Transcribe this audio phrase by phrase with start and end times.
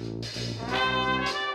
[0.00, 1.49] Música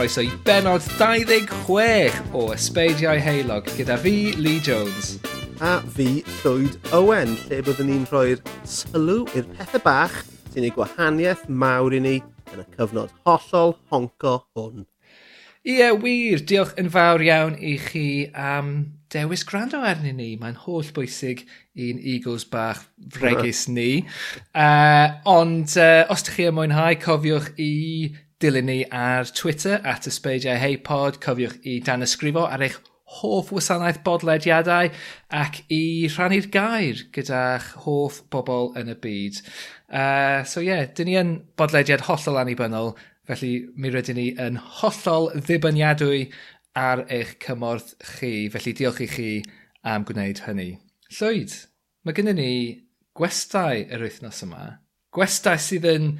[0.00, 5.18] croeso i benod 26 o Ysbeidiau Heilog gyda fi, Lee Jones.
[5.60, 10.14] A fi, Llwyd Owen, lle byddwn ni'n rhoi'r sylw i'r pethau bach
[10.54, 12.14] sy'n ei gwahaniaeth mawr i ni
[12.54, 14.86] yn y cyfnod hollol honco hwn.
[15.68, 16.46] Ie, wir.
[16.48, 18.72] Diolch yn fawr iawn i chi am
[19.12, 20.30] dewis gwrando arnyn ni.
[20.40, 21.44] Mae'n holl bwysig
[21.76, 24.06] i'n Eagles bach fregus ni.
[24.56, 27.72] Uh, ond uh, os ydych chi yn mwynhau, cofiwch i
[28.40, 31.20] dilyn ni ar Twitter at ysbeidiau heipod.
[31.22, 32.78] Cofiwch i dan ysgrifo ar eich
[33.20, 34.90] hoff wasanaeth bodlediadau
[35.34, 39.40] ac i rhannu'r gair gyda'ch hoff bobl yn y byd.
[39.90, 42.94] Uh, so ie, yeah, dyn ni yn bodlediad hollol annibynnol,
[43.28, 46.28] felly mi rydyn ni yn hollol ddibyniadwy
[46.78, 48.46] ar eich cymorth chi.
[48.54, 49.30] Felly diolch i chi
[49.86, 50.70] am gwneud hynny.
[51.10, 51.56] Llwyd,
[52.06, 52.52] mae gennym ni
[53.18, 54.76] gwestai yr wythnos yma.
[55.10, 56.12] Gwestai sydd yn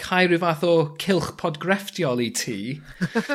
[0.00, 2.58] cael rhyw fath o cilch podgrefftiol i ti.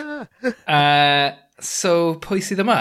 [0.78, 1.30] uh,
[1.62, 2.80] so, pwy sydd yma?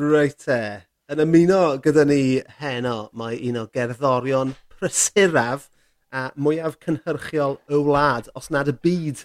[0.00, 0.62] Reit e.
[1.10, 2.22] Yn ymuno gyda ni
[2.60, 5.66] heno, mae un o gerddorion prysuraf
[6.14, 9.24] a mwyaf cynhyrchiol y wlad, os nad y byd.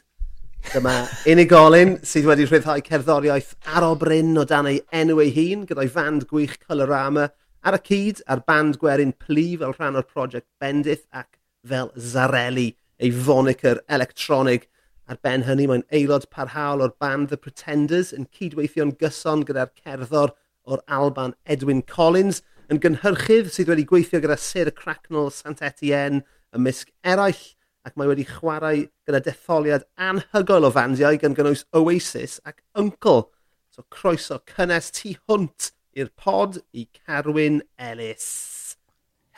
[0.71, 0.95] Dyma
[1.31, 5.91] unigolyn sydd wedi rhyddhau cerddoriaeth ar o bryn o dan ei enw ei hun gyda'i
[5.93, 7.27] fand gwych Colorama
[7.65, 11.29] ar y cyd a'r band gwerin plu fel rhan o'r prosiect Bendith ac
[11.65, 14.69] fel Zarelli ei fonicr electronig.
[15.05, 20.33] Ar ben hynny, mae'n aelod parhaol o'r band The Pretenders yn cydweithio'n gyson gyda'r cerddor
[20.65, 22.41] o'r Alban Edwin Collins,
[22.73, 26.23] yn gynhyrchydd sydd wedi gweithio gyda Sir Cracknell Sant Etienne
[26.57, 27.43] ymysg eraill,
[27.85, 33.27] ac mae wedi chwarae gyda detholiad anhygoel o fandiau gan gynnwys Oasis ac Uncle.
[33.69, 38.77] So croeso cynnes tu hwnt i'r pod i Carwyn Ellis.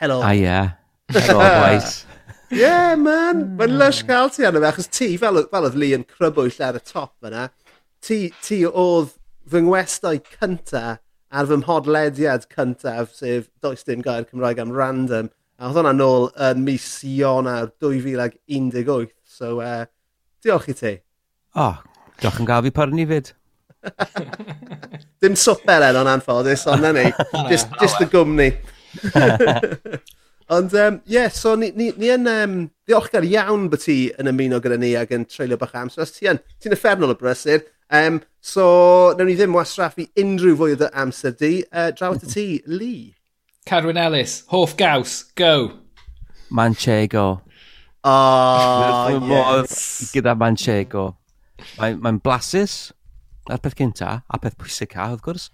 [0.00, 0.22] Helo.
[0.24, 0.60] A ie.
[1.26, 2.07] Helo, boys
[2.50, 3.42] yeah, man!
[3.42, 3.56] Mm.
[3.60, 6.78] Mae'n lush gael ti arno fe, achos ti, fel, fel oedd Lee yn crybwyll ar
[6.78, 7.48] y top fyna,
[8.04, 9.14] ti, ti oedd
[9.48, 10.98] fy ngwestau cynta
[11.28, 16.28] ar fy mhodlediad cyntaf, sef does dim gair Cymraeg am random, a oedd hwnna nôl
[16.48, 19.84] yn mis Ionar 2018, so uh,
[20.44, 20.94] diolch i ti.
[21.56, 23.32] O, oh, diolch yn gael fi parni fyd.
[25.22, 27.08] Dim swper en o'n anffodus, ond na ni.
[27.50, 28.52] Just, just the gwmni.
[30.48, 32.52] Ond ie, um, yeah, so ni, ni, ni yn um,
[32.88, 36.06] ddiolchgar iawn bod ti yn ymuno gyda ni ac yn treulio bach amser.
[36.06, 38.68] Os ti'n ti effernol o brysur, um, so
[39.18, 41.50] newn ni ddim wasraffu unrhyw fwy o dy amser di.
[41.68, 43.12] Uh, draw at y ti, Lee.
[43.68, 45.84] Carwyn Ellis, hoff gaws, go!
[46.48, 47.42] Manchego.
[48.04, 50.14] Oh, yes.
[50.14, 51.10] Gyda Manchego.
[51.76, 52.78] Mae'n mae blasus,
[53.50, 55.50] na'r peth cynta, a peth pwysig ca, wrth gwrs.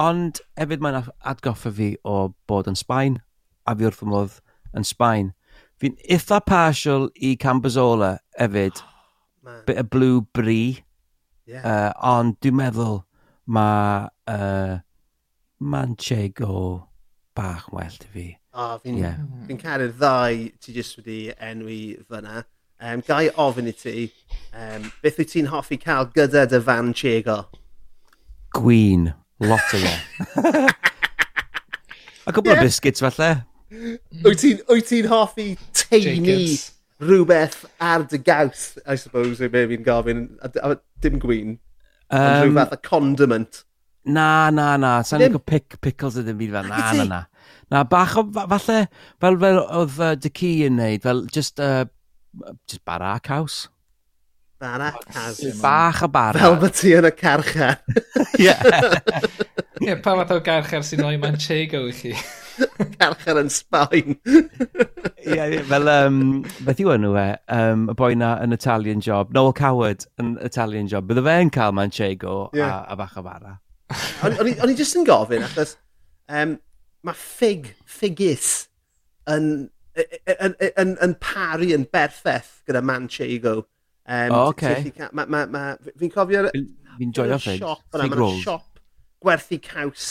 [0.00, 2.16] Ond hefyd mae'n atgoffa fi o
[2.48, 3.20] bod yn Sbaen
[3.66, 4.24] a fi wrth fy
[4.78, 5.32] yn Sbaen.
[5.82, 8.82] Fi'n eitha partial i Cambazola hefyd.
[9.44, 10.84] Oh, Bit of blue brie.
[11.50, 11.64] Yeah.
[11.66, 13.00] Uh, ond dwi'n meddwl
[13.50, 14.76] mae uh,
[15.58, 16.86] Manchego
[17.34, 18.26] bach well i fi.
[18.54, 19.18] O, oh, fi'n yeah.
[19.18, 19.48] Mm.
[19.48, 22.44] fi caru'r ddau ti jyst wedi enwi fyna.
[22.78, 24.08] Um, gai ofyn i ti,
[24.54, 27.40] um, beth wyt ti'n hoffi cael gyda dy fan Chego?
[28.54, 29.10] Gwyn,
[29.42, 29.94] lot o fe.
[32.26, 32.60] A cwbl yeah.
[32.60, 33.32] o biscuits falle.
[34.26, 36.38] Wyt ti'n ti hoffi teini
[37.02, 41.56] rhywbeth ar dy gaws, I suppose, yw beth fi'n gofyn, a, a, dim gwyn,
[42.12, 43.62] um, ond rhywbeth a condiment.
[44.02, 47.20] Na, na, na, sa'n ni'n pic, pickles ydym byd fel, na, na, na.
[47.72, 48.78] Na, bach o, falle,
[49.22, 51.86] fel, fel oedd uh, dy ci yn neud, fel, just, uh,
[52.68, 53.64] just bara caws.
[54.62, 55.42] Bara caws.
[55.62, 56.38] Bach o bara.
[56.38, 57.74] Fel bod ti yn y carcha.
[58.38, 58.54] Ie.
[59.82, 62.12] Ie, pa fath o garchar sy'n o'i Manchego i chi?
[63.00, 64.14] garchar yn Sbaen.
[64.22, 66.20] Ie, fel, um,
[66.62, 67.26] beth yw enw e?
[67.56, 71.08] Um, y boi na yn Italian job, Noel Coward yn Italian job.
[71.10, 72.84] Bydde fe'n cael Manchego yeah.
[72.84, 73.56] a, a bach o fara.
[74.28, 75.74] O'n i jyst yn gofyn, achos
[76.30, 76.56] um,
[77.02, 78.52] mae ffig, ffigis
[79.32, 79.52] yn,
[79.96, 83.64] e, e, e, yn, yn, yn pari yn berffeth gyda Manchego.
[84.06, 84.92] Um, oh, okay.
[84.94, 86.46] Fi'n cofio...
[86.52, 87.66] Fi'n joio ffig.
[87.90, 88.46] Ffig rolls
[89.22, 90.10] gwerthu caws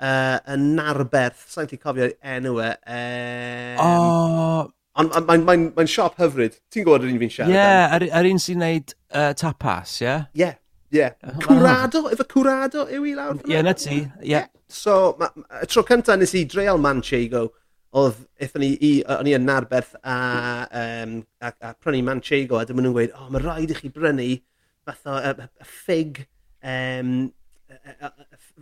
[0.00, 1.44] uh, yn Narberth.
[1.52, 2.72] Sa'n ti cofio enw e.
[2.96, 4.64] Um, oh.
[4.96, 6.54] Ond mae'n mae, mae mae siop hyfryd.
[6.72, 7.52] Ti'n gwybod yr un fi'n siarad?
[7.52, 10.08] Ie, yeah, yr, yr un sy'n neud uh, tapas, ie?
[10.40, 10.56] Yeah?
[10.94, 11.36] Ie, ie.
[11.42, 13.42] Cwrado, efo cwrado yw i lawr?
[13.50, 14.40] Ie, na ti, ie.
[14.72, 15.28] So, ma,
[15.60, 17.44] y tro cyntaf nes i dreul Manchego,
[17.96, 20.16] oedd eithon ni i, o'n i yn Narberth a,
[20.80, 23.92] um, a, a prynu Manchego, a dyma nhw'n gweud, o, oh, mae rhaid i chi
[23.92, 24.30] brynu
[24.86, 26.22] fath o y, y ffig,
[26.64, 27.12] um,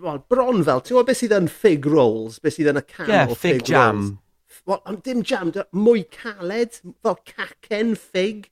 [0.01, 3.11] well, bron fel, ti'n gwybod beth sydd yn fig rolls, beth sydd yn y can
[3.11, 4.03] yeah, o fig, fig jam.
[4.03, 4.21] Rolls.
[4.65, 8.51] Well, ond dim jam, dy, mwy caled, fel cacen fig.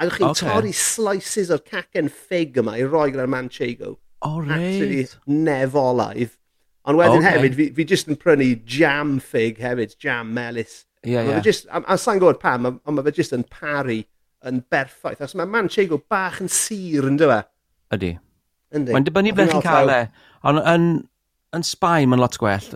[0.00, 0.48] A chi'n okay.
[0.48, 3.96] torri slices o'r cacen fig yma i roi gyda'r manchego.
[4.22, 5.16] O, oh, reit.
[5.26, 6.34] nefolaidd.
[6.90, 7.36] Ond wedyn okay.
[7.36, 10.82] hefyd, fi, fi jyst yn prynu jam fig hefyd, jam melus.
[11.04, 11.38] Ie, yeah, ie.
[11.38, 11.62] Yeah.
[11.70, 14.00] A, a sa'n gwybod pam, ond mae fe jyst yn pari
[14.48, 15.22] yn berffaith.
[15.22, 17.38] Os mae manchego bach yn sir, yn fe?
[17.94, 18.12] Ydy.
[18.74, 18.94] Yndi.
[18.96, 20.02] Mae'n dibynnu ble chi'n cael e.
[20.48, 20.86] Ond yn,
[21.56, 22.70] yn Sbaen, mae'n lot gwell.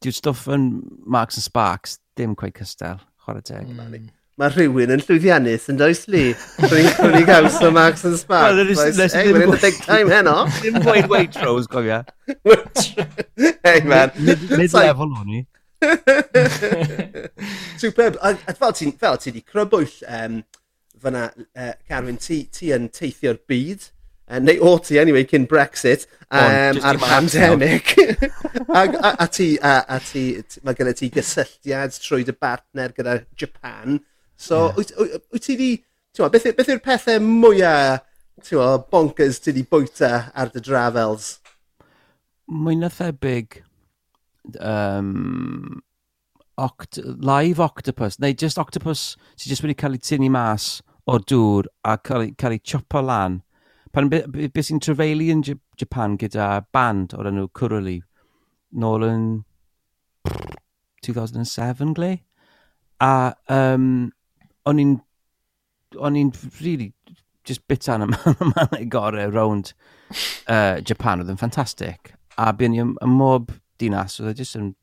[0.00, 0.70] Dwi'n stwff yn
[1.04, 3.68] Marks and Sparks, dim cweud cystel, chwarae teg.
[3.68, 4.08] Mm.
[4.40, 6.30] Mae rhywun yn llwyddiannus yn does li.
[6.64, 8.80] Rwy'n cwni gaws o Max and Sparks.
[9.12, 10.46] Ei, mae'n big time heno.
[10.64, 12.00] Dim gweud Waitrose, gofio.
[13.66, 14.14] hey man.
[14.16, 15.42] Mid-level o'n i.
[17.82, 18.16] Superb.
[18.24, 20.40] A fel ti wedi crybwyll um,
[21.04, 23.90] fyna, uh, Carwyn, ti, ti yn teithio'r byd
[24.30, 27.96] uh, neu o ti anyway cyn Brexit um, On, a'r pandemic.
[28.68, 30.24] a, a, a, ti, a, a ti,
[30.64, 34.00] mae gen ti gysylltiad trwy dy partner gyda Japan.
[34.40, 34.78] So, yeah.
[34.78, 35.70] wyt, wyt ti di,
[36.16, 38.06] ti'n beth, beth yw'r pethau mwyaf,
[38.46, 41.34] ti'n bonkers ti di bwyta ar dy drafels?
[42.50, 43.60] Mwy na thebyg,
[44.58, 45.82] um,
[46.60, 50.78] oct live octopus, neu just octopus sydd jyst wedi cael ei tynnu mas
[51.10, 53.40] o'r dŵr a cael ei, cael ei chopo lan
[53.92, 57.98] pan beth be, be sy'n trefeili yn Japan gyda band o'r enw Curly
[58.82, 59.24] nôl yn
[61.06, 62.12] 2007 gle?
[63.02, 63.12] A
[63.50, 64.10] um,
[64.68, 64.98] o'n i'n
[65.98, 66.92] o'n i'n really
[67.48, 69.72] just bit an man yn gorau round
[70.46, 72.12] uh, Japan oedd yn ffantastig.
[72.38, 73.50] A byn i ym mob
[73.80, 74.74] dinas oedd e jyst yn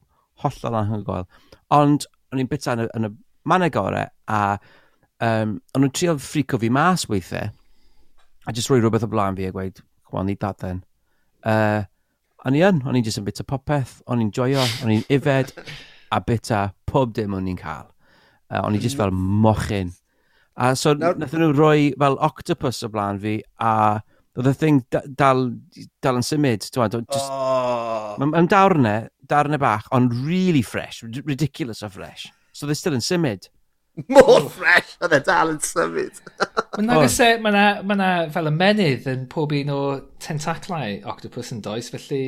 [0.44, 1.30] hollol anhygoel.
[1.74, 3.14] Ond o'n i'n bit an yn y
[3.48, 4.42] manegore a
[5.24, 7.54] um, o'n nhw'n trio ffrico fi mas weithiau
[8.48, 10.82] a jyst rhoi rhywbeth o blaen fi a gweud, come on, need that then.
[11.44, 11.84] Uh,
[12.48, 15.54] o'n i yn, o'n i'n jyst yn bita popeth, o'n i'n joio, o'n i'n ifed,
[16.16, 17.90] a bita pob dim o'n i'n cael.
[18.48, 19.42] Uh, o'n i jyst fel mm.
[19.44, 19.92] mochyn.
[20.58, 21.20] A so, Nawr...
[21.20, 24.00] nath nhw roi fel octopus o blaen fi, a
[24.38, 24.80] oedd y thing
[25.18, 25.48] dal,
[26.06, 26.66] dal yn symud.
[26.74, 27.28] Dwi'n just...
[27.28, 28.16] Oh.
[28.22, 32.30] Mae'n darnau, darnau bach, ond really fresh, ridiculous o fresh.
[32.54, 33.50] So they're still yn symud.
[34.14, 36.22] Mor fresh oedd e dal yn symud.
[36.78, 37.42] Mae'n na, oh.
[37.42, 39.82] ma na, ma na fel y menydd yn pob un o
[40.22, 42.22] tentaclau octopus yn does, felly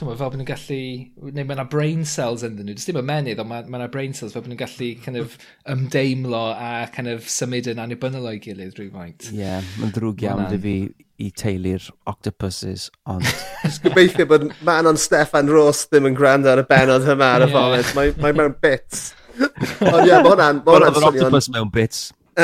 [0.00, 0.80] ma, fel bod nhw'n gallu...
[1.28, 2.78] Neu mae yna brain cells ynddyn nhw.
[2.78, 5.20] Dys dim y menydd, ond mae ma na brain cells fel bod nhw'n gallu kind
[5.20, 5.36] of,
[5.76, 9.28] ymdeimlo a kind of, symud yn annibynnol o'i gilydd rhywfaint.
[9.32, 10.76] Ie, yeah, mae'n ddrwg iawn dy fi
[11.22, 13.26] i teulu'r octopuses, ond...
[13.62, 17.46] Just gobeithio bod man o'n Stefan Ross ddim yn gwrando ar y benod yma ar
[17.46, 17.58] y yeah.
[17.58, 18.16] foment.
[18.24, 19.12] Mae mewn bits.
[19.40, 20.62] Ond ie, mae hwnna'n...
[20.66, 22.10] Mae hwnna'n octopus mewn bits.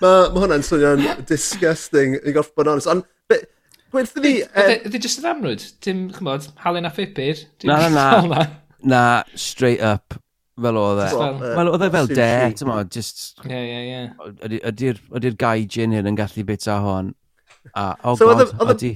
[0.00, 2.90] Mae hwnna'n swnio'n disgusting, i gorff bod yn honest.
[2.90, 3.06] Ond,
[3.90, 4.32] Gwerthu fi...
[4.86, 5.62] Ydy jyst yn amrwyd?
[5.82, 7.40] Dim, chymod, halen a phipur?
[7.66, 8.44] Na, na, na.
[8.86, 10.14] Na, straight up.
[10.60, 11.08] Fel oedd e.
[11.56, 13.24] Wel, oedd e fel de, ti'n mo, just...
[13.48, 14.60] Ie, ie, ie.
[14.70, 17.14] Ydy'r gai gin hyn yn gallu bita hon.
[17.74, 18.92] A, oh so god, oedd ydy.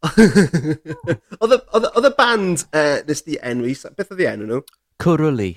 [1.44, 4.60] Oedd y band uh, nes di enwi, beth oedd i enw nhw?
[5.00, 5.52] Cwrwli.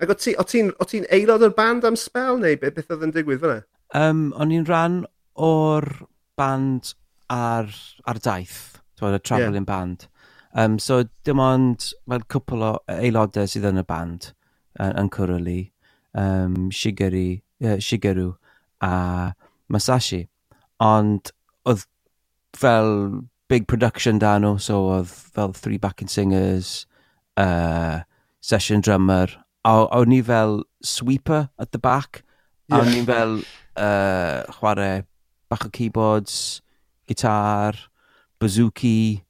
[0.00, 3.04] Ac o ti, o ti'n ti aelod o'r band am spel neu beth, beth oedd
[3.06, 3.60] yn digwydd fyna?
[3.94, 5.02] Um, o'n i'n rhan
[5.38, 5.86] o'r
[6.40, 6.94] band
[7.30, 7.70] ar,
[8.08, 8.80] ar daith,
[9.16, 9.70] y travelling yeah.
[9.70, 10.08] band.
[10.52, 14.32] Um, so dim ond fel cwpl o aelodau sydd yn y band
[14.80, 15.60] yn, yn Cwrwli,
[16.18, 18.32] um, Shigeru, uh, Shigeru
[18.82, 19.32] a
[19.70, 20.24] Masashi.
[20.82, 21.30] Ond
[21.68, 21.86] oedd
[22.58, 22.94] fel
[23.50, 26.86] big production dan nhw, so oedd fel three backing singers,
[27.36, 28.00] uh,
[28.40, 29.28] session drummer,
[29.64, 32.22] a, o'n ni fel sweeper at the back,
[32.70, 32.82] a yeah.
[32.82, 33.38] o'n ni fel
[33.76, 35.04] uh, chwarae
[35.50, 36.62] bach o keyboards,
[37.08, 37.76] gitar,
[38.40, 39.22] bazooki,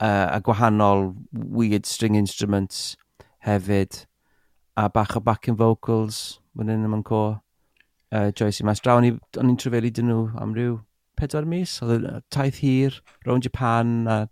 [0.00, 2.96] uh, a gwahanol weird string instruments
[3.46, 4.04] hefyd,
[4.76, 7.22] a bach o backing vocals, fan hyn yma'n co,
[8.12, 8.64] uh, Joyce e.
[8.64, 8.82] i mas.
[8.84, 10.78] Draw, o'n i'n trefelu dyn nhw am ryw
[11.20, 14.24] pedwar mis, oedd taith hir, rown Japan, a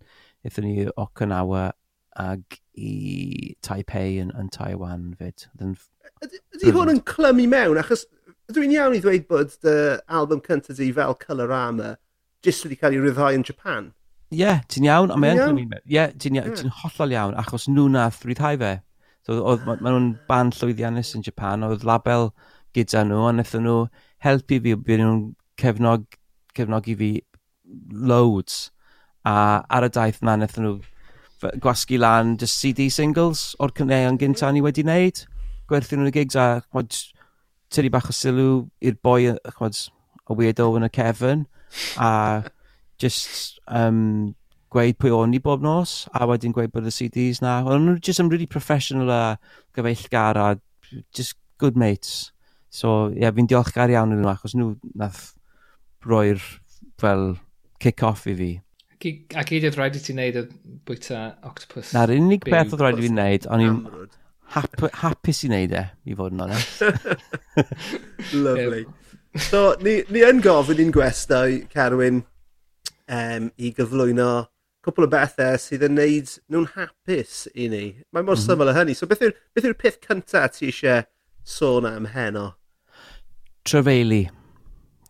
[0.47, 1.71] eithon ni Okinawa,
[2.19, 5.47] ag i Taipei yn, yn Taiwan fyd.
[5.59, 8.07] Ydy hwn yn clymu mewn, achos
[8.55, 9.77] dwi'n iawn i ddweud bod dy
[10.21, 11.97] album cyntaf di fel Colorama
[12.47, 13.93] jyst wedi cael ei ryddhau yn Japan.
[14.29, 15.83] Ie, yeah, ti'n iawn, ond mae'n clymu mewn.
[15.85, 16.53] Ie, yeah, ti'n yeah.
[16.57, 18.75] ti hollol iawn, achos nhw nath ryddhau fe.
[19.27, 22.31] So, oedd, ma, ma nhw'n band llwyddiannus yn Japan, oedd label
[22.77, 23.79] gyda nhw, a wnaethon nhw
[24.25, 25.25] helpu fi, bydd nhw'n
[25.61, 26.07] cefnog,
[26.57, 27.11] cefnogi fi
[27.93, 28.69] loads.
[29.29, 29.35] A
[29.69, 30.77] ar y daith na, wnaethon nhw
[31.63, 35.25] gwasgu lan just CD singles o'r cyneuon gynta ni wedi wneud.
[35.69, 36.97] Gwerthu nhw'n y gigs a chmod,
[37.75, 39.81] tyri bach o sylw i'r boi chmod,
[40.29, 41.47] o weirdo yn y cefn
[42.01, 42.11] a
[43.03, 44.35] just um,
[44.73, 47.61] gweud pwy o'n i bob nos a wedyn gweud bod y CDs na.
[47.65, 49.23] Ond nhw just yn really professional a
[49.77, 50.49] gyfeillgar a
[51.15, 52.33] just good mates.
[52.69, 55.23] So, ie, yeah, fi'n diolchgar iawn iddyn nhw achos nhw nath
[56.05, 56.43] roi'r
[57.01, 57.31] fel
[57.81, 58.51] kick-off i fi.
[58.99, 60.55] A gyd oedd rhaid i ti wneud oedd
[60.89, 61.93] bwyta octopus.
[61.95, 63.77] Na'r unig byw, beth oedd rhaid i fi wneud, o'n i'n
[64.57, 66.83] hap, hapus i wneud e, i fod yn onest.
[68.47, 68.85] Lovely.
[69.49, 72.25] so, ni, ni yn gofyn i'n gwestau, Carwyn,
[73.07, 74.33] um, i gyflwyno
[74.89, 77.85] cwpl o bethau sydd yn neud nhw'n hapus i ni.
[78.13, 78.45] Mae mor mm -hmm.
[78.47, 78.97] syml o hynny.
[78.97, 81.05] So, beth yw'r beth yw peth cyntaf ti eisiau
[81.45, 82.47] sôn am heno?
[83.69, 84.25] Trefeili.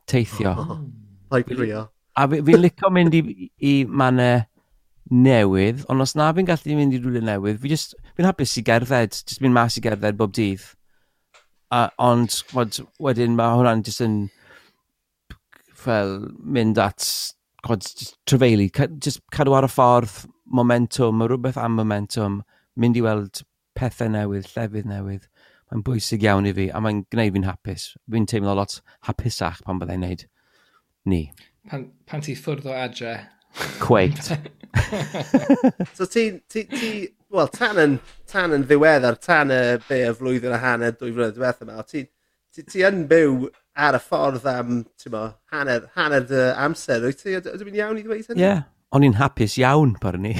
[0.08, 0.54] Teithio.
[0.56, 0.80] Oh, oh.
[1.30, 1.52] Like,
[2.18, 3.22] A fi'n licio mynd i,
[3.62, 4.42] i mannau
[5.08, 8.64] newydd, ond os na fi'n gallu mynd i rhywle newydd, fi just, fi'n hapus i
[8.66, 10.64] gerdded, just mynd mas i gerdded bob dydd.
[11.72, 14.18] A, ond bod, wedyn mae hwnna'n just yn
[15.78, 17.06] fel mynd at
[17.66, 18.68] god, just trefeili,
[19.04, 20.24] just cadw ar y ffordd,
[20.58, 22.40] momentum, mae rhywbeth am momentum,
[22.80, 23.42] mynd i weld
[23.78, 25.28] pethau newydd, llefydd newydd.
[25.68, 27.90] Mae'n bwysig iawn i fi, a mae'n gwneud fi'n hapus.
[28.10, 30.24] Fi'n teimlo lot hapusach pan byddai'n neud
[31.08, 31.28] ni.
[31.68, 33.14] Pan, pan ti ffwrdd o adre.
[33.82, 34.30] Cweit.
[35.96, 36.92] so ti, ti, ti
[37.28, 37.96] wel, tan yn,
[38.30, 42.06] tan yn ddiweddar, tan y be y flwyddyn a hanner, dwy flynedd diwethaf yma, ti,
[42.54, 47.20] ti, ti yn byw ar y ffordd am, ti'n mo, hanner, hanner dy amser, wyt
[47.20, 47.36] ti?
[47.36, 48.40] Ydw i'n iawn i ddweud hynny?
[48.40, 48.64] Ie, yeah.
[48.96, 50.34] o'n i'n hapus iawn par ni.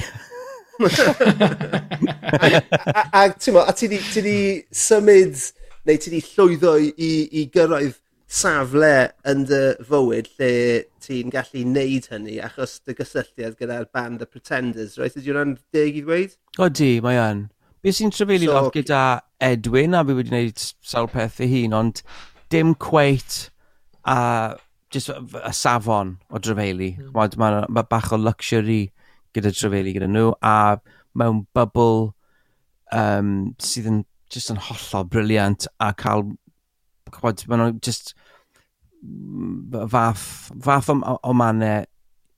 [3.13, 4.37] a ti'n mo, a ti di, ti di
[4.73, 5.37] symud,
[5.85, 7.97] neu ti di llwyddo i, i gyrraedd
[8.29, 10.51] safle yn dy fywyd lle
[11.09, 15.15] ti'n gallu neud hynny achos dy gysylltiad gyda'r band The Pretenders, right?
[15.17, 16.35] Ydy hwnna'n deg i ddweud?
[16.61, 17.47] O di, mae yn.
[17.81, 19.03] Be sy'n trefeili so, lot gyda
[19.41, 22.03] Edwin, a fi wedi gwneud sawl peth ei hun, ond
[22.53, 23.47] dim cweit
[24.05, 24.19] a
[24.93, 26.91] just y safon o drefeili.
[26.99, 27.11] Mm.
[27.15, 28.81] Mae ma, ma bach o luxury
[29.35, 30.77] gyda drefeili gyda nhw, a
[31.17, 32.11] mewn bubl
[32.93, 36.27] um, sydd yn just yn hollol briliant a cael,
[37.15, 38.13] chwad, maen nhw just
[39.91, 41.85] fath, fath o, o mannau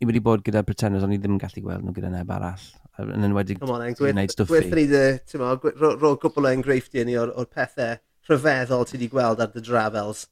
[0.02, 2.64] i wedi bod gyda pretenders, ond i ddim yn gallu gweld nhw gyda neb arall.
[3.02, 4.52] Yn enwedig gwneud stwffi.
[4.52, 8.00] Gwerth ni dy, ti'n mo, ro gwbl o enghreifftiau ni o'r, or pethau
[8.30, 10.26] rhyfeddol ti wedi gweld ar dy drafels.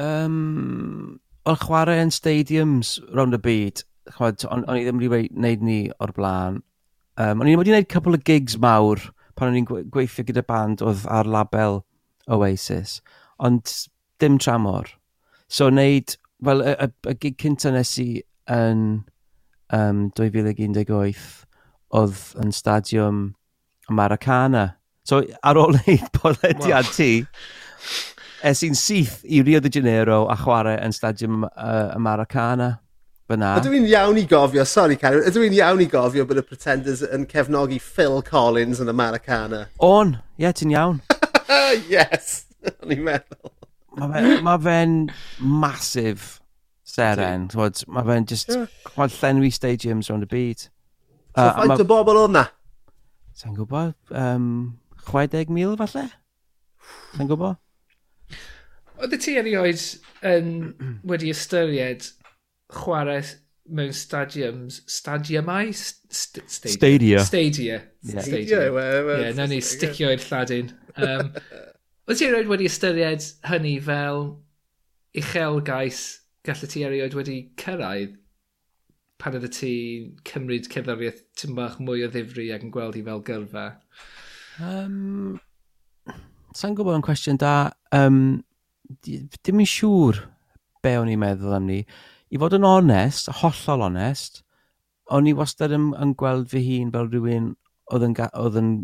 [0.00, 3.84] Um, o'r chwarae yn stadiums round y byd,
[4.14, 6.62] chwad, o'n, on i ddim wedi wneud ni o'r blaen.
[7.20, 9.02] Um, o'n i wedi gwneud couple o gigs mawr
[9.38, 11.82] pan o'n i'n gweithio gyda band oedd ar label
[12.30, 13.00] Oasis,
[13.42, 13.70] ond
[14.22, 14.94] dim tramor.
[15.48, 18.08] So wneud, wel, y, y, y gig cynta nes i
[18.50, 19.04] yn
[19.72, 21.44] um, 2018
[21.94, 23.20] oedd yn stadiwm
[23.90, 24.74] Maracana.
[25.04, 27.10] So ar ôl wneud podlediad ti,
[28.44, 32.78] es i'n syth i Rio de Janeiro a chwarae yn stadiwm uh, Maracana.
[33.24, 33.54] Fyna.
[33.56, 37.00] Ydw i'n iawn i gofio, sorry Cari, ydw i'n iawn i gofio bod y Pretenders
[37.08, 39.62] yn cefnogi Phil Collins yn y Maracana?
[39.80, 41.00] On, ie, yeah, ti'n iawn.
[41.94, 42.42] yes,
[42.82, 43.53] o'n i'n meddwl.
[43.98, 44.78] Mae fe'n ma fe
[45.38, 46.28] masif
[46.86, 47.48] seren.
[47.54, 48.50] Mae fe'n just...
[48.50, 48.66] Yeah.
[49.20, 50.66] Llenwi stadiums round y byd.
[51.34, 52.44] So uh, faint o bobl o'na?
[53.34, 53.94] Sa'n gwybod?
[54.14, 56.04] Um, 60,000 falle?
[57.16, 57.58] Sa'n gwybod?
[59.02, 59.82] Oedd y ti erioed
[60.30, 60.52] yn
[61.06, 62.06] wedi ystyried
[62.74, 63.24] chwarae
[63.74, 65.72] mewn stadiums, stadiumau?
[65.74, 66.76] St stadia.
[66.78, 67.24] Stadia.
[67.24, 67.24] Stadia.
[67.24, 67.74] Stadia.
[67.74, 68.20] Yeah.
[68.22, 68.46] Stadia.
[68.46, 68.72] Stadia.
[68.72, 70.70] Well, well, yeah, nawn ni sticio i'r lladin.
[70.94, 71.32] Um,
[72.04, 74.26] Wyt ti erioed wedi ystyried hynny fel
[75.16, 76.00] uchelgais
[76.44, 78.18] gallet ti erioed wedi cyrraedd
[79.22, 83.24] pan ydy ti'n cymryd cerddoriaeth tym bach mwy o ddifri ac yn gweld hi fel
[83.24, 83.64] gyrfa?
[84.60, 85.40] Um,
[86.52, 87.72] Sa'n gwybod yn cwestiwn da.
[87.96, 88.44] Um,
[89.00, 90.20] dim yn siŵr
[90.84, 91.82] be o'n i'n meddwl am ni.
[92.28, 94.42] I fod yn onest, hollol onest,
[95.08, 97.54] o'n i wastad yn, yn gweld fy hun fel rhywun
[97.96, 98.74] oedd yn, oedd yn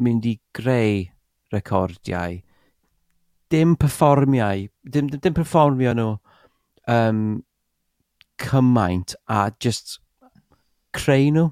[0.00, 1.10] mynd i greu
[1.52, 2.40] recordiau
[3.50, 6.10] dim performiau, dim, dim dim performio nhw
[6.90, 7.42] um,
[8.40, 9.98] cymaint a just
[10.96, 11.50] creu nhw.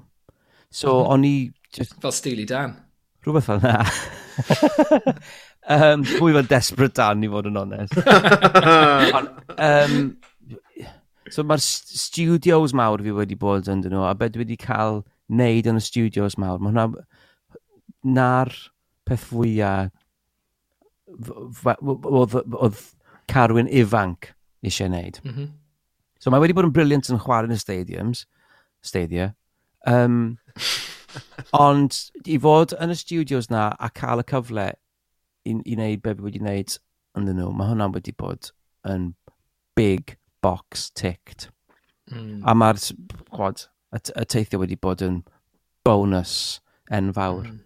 [0.69, 1.35] So mm o'n i...
[1.73, 1.99] Just...
[2.01, 2.75] Fel Steely Dan.
[3.25, 3.83] Rhywbeth fel na.
[5.75, 7.97] um, mwy fel Desperate Dan i fod yn onest.
[9.17, 9.99] On, um,
[11.29, 15.69] so mae'r studios mawr fi wedi bod yn dyn nhw a beth wedi cael neud
[15.69, 16.61] yn y studios mawr.
[16.61, 17.05] Mae hwnna...
[17.99, 18.53] Na'r
[19.03, 19.89] peth fwyaf
[21.09, 22.83] oedd
[23.29, 24.31] Carwyn ifanc
[24.65, 25.19] eisiau wneud.
[25.23, 25.49] Mm -hmm.
[26.19, 28.25] So mae wedi bod yn briliant yn chwarae yn y stadiums,
[28.83, 29.33] stadia.
[29.87, 30.37] Um,
[31.65, 31.95] ond
[32.27, 34.67] i fod yn y studios na a cael y cyfle
[35.47, 36.75] i, i wneud be fi wedi wneud
[37.17, 38.51] ynddyn nhw, mae hwnna wedi bod
[38.87, 39.13] yn
[39.79, 41.49] big box ticked.
[42.11, 42.41] Mm.
[42.43, 45.21] A mae'r y, y teithio wedi bod yn
[45.87, 46.59] bonus
[46.91, 47.47] enfawr.
[47.47, 47.59] Mm.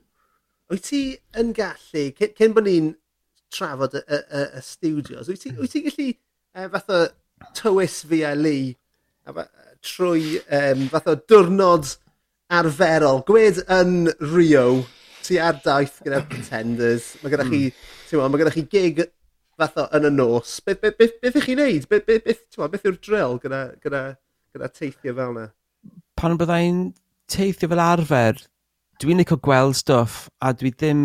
[0.72, 1.02] Wyt ti
[1.40, 2.94] yn gallu, cyn, cyn bod ni'n
[3.54, 5.62] trafod y, y, y studios, wyt ti, hmm.
[5.64, 7.02] wyt ti gallu uh, fath o
[7.58, 8.74] tywys fi a Lee
[9.84, 11.96] trwy um, fath o diwrnod
[12.54, 13.24] arferol.
[13.28, 14.84] Gwed yn Rio,
[15.24, 17.84] ti ar daith gyda Pretenders, mae gyda chi, hmm.
[18.10, 19.04] ti'n mae gyda chi gig
[19.60, 20.58] fath o yn y nos.
[20.66, 21.88] Beth, beth, beth, beth ych chi'n neud?
[21.92, 24.04] Beth, beth, beth, beth yw'r drill gyda, gyda,
[24.56, 25.48] gyda teithio fel yna?
[26.20, 26.84] Pan byddai'n
[27.32, 28.44] teithio fel arfer,
[29.02, 31.04] dwi'n licio gweld stuff a dwi ddim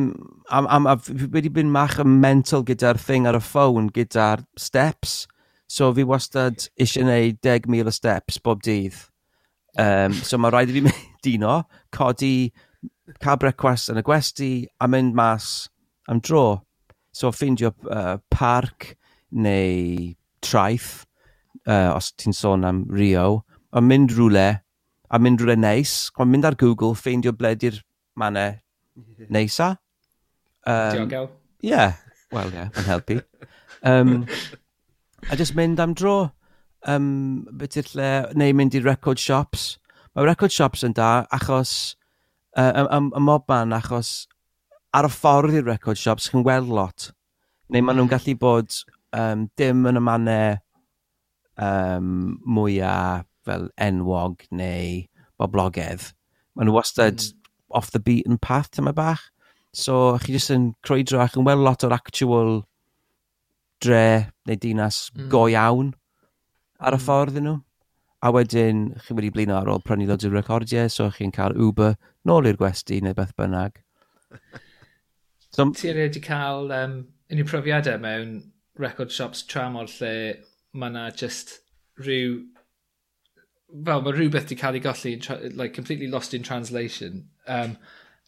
[0.51, 4.45] am, am, a fi wedi byn mach yn mental gyda'r thing ar y ffôn gyda'r
[4.61, 5.27] steps.
[5.69, 8.97] So fi wastad eisiau gwneud 10,000 o steps bob dydd.
[9.79, 11.61] Um, so mae rhaid i fi mynd dino,
[11.95, 12.51] codi
[13.23, 15.69] cael brecwast yn y gwesti a mynd mas
[16.09, 16.63] am dro.
[17.13, 18.95] So ffeindio uh, parc
[19.33, 20.15] neu
[20.45, 21.05] traeth
[21.67, 23.43] uh, os ti'n sôn am Rio
[23.73, 24.61] a mynd rhywle
[25.11, 26.09] a mynd rhywle neis.
[26.17, 27.81] Mae'n mynd ar Google, ffeindio bledi'r
[28.19, 28.57] mannau
[28.99, 29.29] mhm.
[29.35, 29.75] neisa.
[30.69, 31.29] Um, Diogel.
[31.63, 31.95] Ie, yeah.
[32.35, 33.21] wel ie, yeah, yn helpu.
[33.89, 34.17] Um,
[35.31, 36.31] a just mynd am dro,
[36.87, 39.77] um, beth i'r lle, neu mynd i record shops.
[40.15, 41.95] Mae record shops yn da achos,
[42.59, 44.27] uh, y, y mob man achos
[44.97, 47.11] ar y ffordd i'r record shops chi'n weld lot.
[47.69, 48.15] Neu maen nhw'n mm.
[48.15, 48.81] gallu bod
[49.17, 50.59] um, dim yn y mannau
[51.61, 52.13] um,
[52.45, 55.05] mwyaf fel enwog neu
[55.41, 56.13] boblogedd,
[56.55, 57.53] maen nhw wastad mm.
[57.81, 59.29] off the beaten path tyma bach.
[59.77, 62.63] So, chi jyst yn croedro ac yn weld lot o'r actual
[63.85, 65.29] dre neu dinas mm.
[65.33, 65.93] go iawn
[66.79, 67.05] ar y hmm.
[67.05, 67.59] ffordd nhw.
[68.19, 71.95] A wedyn, chi wedi blino ar ôl prynu loads o recordiau, so chi'n cael Uber
[72.27, 73.79] nôl i'r gwesti neu beth bynnag.
[75.55, 76.97] so, Ti wedi cael um,
[77.31, 78.33] unrhyw profiadau mewn
[78.79, 80.13] record shops tramor lle
[80.75, 81.59] mae yna just
[82.03, 82.41] rhyw
[83.69, 85.15] fel mae rhywbeth wedi cael ei golli,
[85.55, 87.29] like, completely lost in translation.
[87.47, 87.77] Um,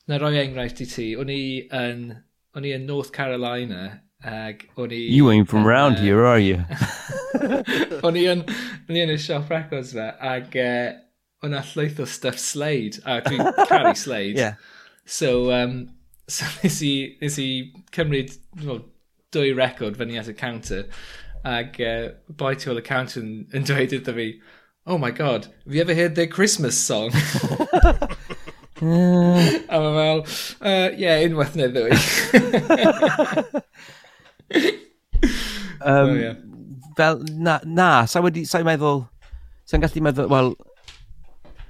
[0.08, 1.42] na roi enghraifft i ti, o'n i
[1.76, 2.06] yn,
[2.56, 5.00] o'n i yn North Carolina, ag o'n i...
[5.14, 6.58] You ain't from round uh, here, are you?
[8.06, 8.44] o'n i yn,
[8.88, 10.92] o'n i yn y shop records fe, ag uh,
[11.46, 14.36] o'n a llwyth o stuff Slade, a dwi'n caru Slade.
[14.42, 14.54] yeah.
[15.04, 15.88] So, um,
[16.28, 17.48] so nes i, nes i
[17.96, 18.84] cymryd well,
[19.32, 20.84] dwy record fyny at y counter,
[21.46, 24.32] ag uh, boi tu ôl y counter yn, yn dweud iddo fi,
[24.86, 27.10] oh my god, have you ever heard their Christmas song?
[28.80, 30.20] a mae fel,
[30.62, 31.92] uh, yeah, unwaith neu ddwy.
[35.84, 36.34] um, oh, yeah.
[36.96, 39.04] Fel, na, na, sa'i wedi, sa'i meddwl,
[39.68, 40.54] sa'n gallu meddwl, wel,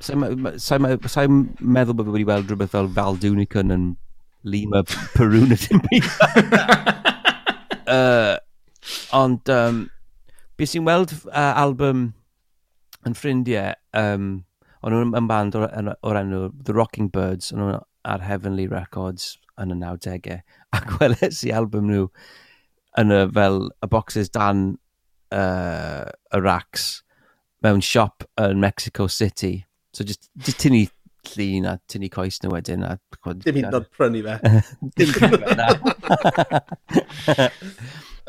[0.01, 0.79] sa'n sa
[1.11, 3.91] sa meddwl bod wedi weld rhywbeth fel Val Dunican yn
[4.47, 4.85] Lima,
[5.17, 6.07] Peru na dim byd.
[7.99, 8.39] uh,
[9.19, 9.85] ond, um,
[10.57, 12.13] beth sy'n weld uh, album
[13.09, 14.31] yn ffrindiau, um,
[14.85, 19.35] o'n nhw'n yn band o'r, or enw The Rocking Birds, o'n nhw'n ar Heavenly Records
[19.61, 20.39] yn y 90au,
[20.77, 22.07] ac weles i album nhw
[23.01, 24.65] yn y, fel y boxes dan
[25.35, 27.03] uh, y racks
[27.65, 29.67] mewn siop yn Mexico City.
[29.93, 30.87] So just, just tynnu
[31.35, 32.85] llun a tynnu coes nhw wedyn.
[32.87, 32.97] A,
[33.45, 34.37] Dim hyd yn oed prynu fe.
[34.97, 35.41] Dim prynu
[37.27, 37.51] fe,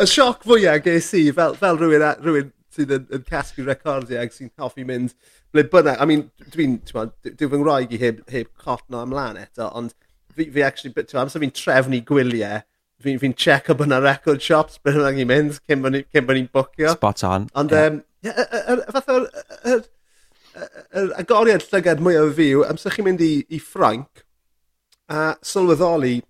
[0.02, 4.36] Y sioc fwyaf ges i fel, fel rhywun, rhywun sydd yn, yn casgu recordiau ac
[4.36, 5.16] sy'n hoffi mynd
[5.54, 6.00] ble bynnag.
[6.00, 9.96] I mean, dwi'n, dwi'n, dwi'n fy ngwraig i heb, heb cotno ymlaen eto, ond
[10.36, 12.64] fi, fi actually, ti'n amser fi'n trefnu gwyliau,
[13.04, 15.98] fi'n fi, check up yna record shops beth yna ni'n mynd cyn bod
[16.38, 16.96] ni'n bwcio.
[16.96, 17.50] Spot on.
[17.58, 17.90] Ond, yeah.
[17.92, 19.22] um, yeah, fatha,
[21.00, 24.26] yr agoriad llygad mwyaf fi yw, amser chi'n mynd i, i Ffranc,
[25.12, 26.22] a sylweddoli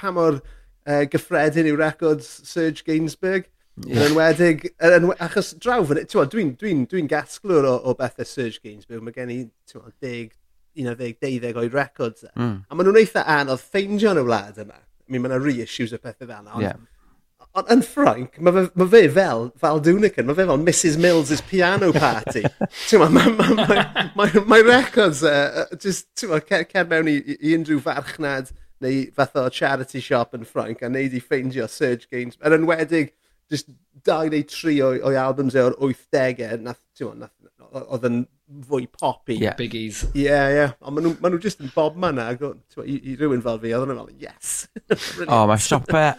[0.00, 3.48] pa mor uh, gyffredin yw records Serge Gainsbourg.
[3.88, 8.60] Yn enwedig, yn, achos draw fan hyn, dwi'n dwi dwi, gasglwr o, o bethau Serge
[8.62, 9.40] Gaines byw, mae gen i
[9.70, 10.30] 10,
[10.74, 12.24] 11, 12 o'i records.
[12.34, 12.62] Mm.
[12.68, 14.78] A maen nhw'n eitha anodd ffeindio yn y wlad yma.
[14.80, 16.54] I mean, mae yna reissues o pethau fel yna.
[16.54, 17.46] Ond, yeah.
[17.58, 21.44] ond yn ffrainc, mae fe, ma fe fel Val Dunican, mae fe fel Mrs Mills'
[21.50, 22.44] piano party.
[23.02, 26.90] mae ma, ma, ma, ma, ma, ma records, e, e, uh, just, ti'n cer, cer
[26.90, 31.16] mewn i, i i unrhyw farchnad neu fath o charity shop yn ffrainc a neud
[31.16, 32.38] i ffeindio Serge Gaines.
[32.46, 33.12] Yn enwedig,
[33.50, 33.70] just
[34.06, 37.24] dau neu tri o'i, oi albums e o'r 80au, nath, ti'n
[37.70, 38.20] oedd yn
[38.66, 39.36] fwy poppy.
[39.38, 39.56] Yeah.
[39.58, 40.02] Biggies.
[40.14, 40.58] Ie, yeah, ie.
[40.58, 40.76] Yeah.
[40.82, 42.42] Ond maen nhw, ma nhw just yn bob man ag,
[42.82, 44.54] i, i rywun fel fi, oedd nhw'n fel, yes.
[45.30, 46.14] o, mae siopau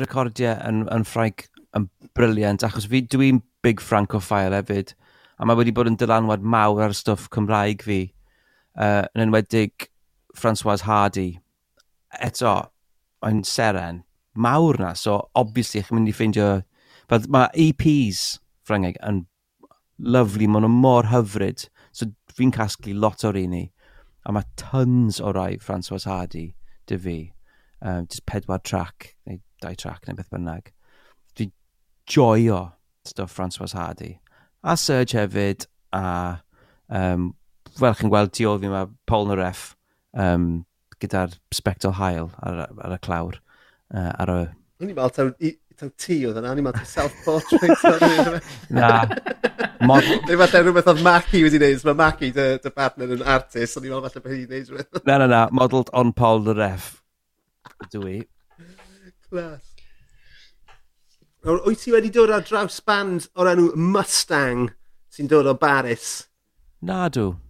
[0.00, 1.46] recordiau yn, yn Ffrainc
[1.78, 4.92] yn briliant, achos fi, dwi'n big Francophile hefyd,
[5.38, 8.02] a mae wedi bod yn dylanwad mawr ar stwff Cymraeg fi,
[8.76, 9.88] uh, yn enwedig
[10.38, 11.30] François Hardy.
[12.20, 12.56] Eto,
[13.24, 14.02] mae'n seren,
[14.34, 16.52] mawr na, so obviously chi'n mynd i ffeindio...
[17.12, 19.24] Mae EPs Ffrangeg yn
[19.98, 21.66] lovely, maen nhw mor hyfryd.
[21.92, 23.64] So fi'n casglu lot o'r un i.
[24.24, 26.52] A mae tons o rai François Hardy
[26.88, 27.18] dy fi.
[27.82, 30.70] Um, just pedwar track, neu dau track, neu beth bynnag.
[31.36, 31.50] Dwi
[32.08, 32.62] joio
[33.04, 34.14] stuff François Hardy.
[34.62, 36.42] A Serge hefyd, a
[36.88, 37.32] um,
[37.78, 39.72] fel chi'n gweld tu ôl fi mae Paul Noref
[40.14, 40.64] um,
[41.02, 43.40] gyda'r spectol hael ar, ar y clawr
[43.94, 44.40] uh, ar y...
[44.82, 45.34] O'n i'n meddwl
[45.78, 48.46] taw ti oedd yna, o'n i'n meddwl taw self-portrait.
[48.76, 48.92] Na.
[49.88, 50.06] Mod...
[50.28, 53.86] Neu falle rhywbeth oedd Maki wedi gwneud, mae Maki dy, dy partner yn artist, o'n
[53.86, 55.04] i'n meddwl falle bod hi'n gwneud rhywbeth.
[55.08, 56.96] Na, na, na, modelled on Paul the Ref.
[57.92, 58.22] Dwi.
[59.28, 59.70] Clas.
[61.42, 64.68] Nawr, Wyt ti wedi dod ar draws band o'r enw Mustang
[65.10, 66.28] sy'n dod o Baris?
[66.82, 67.32] Na, dw.
[67.32, 67.42] O,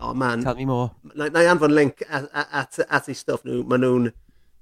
[0.00, 0.42] Oh man.
[0.42, 0.92] Tell me more.
[1.14, 3.64] Na, na i anfon link at, at, at, at eu stwff nhw.
[3.66, 4.10] Maen nhw'n...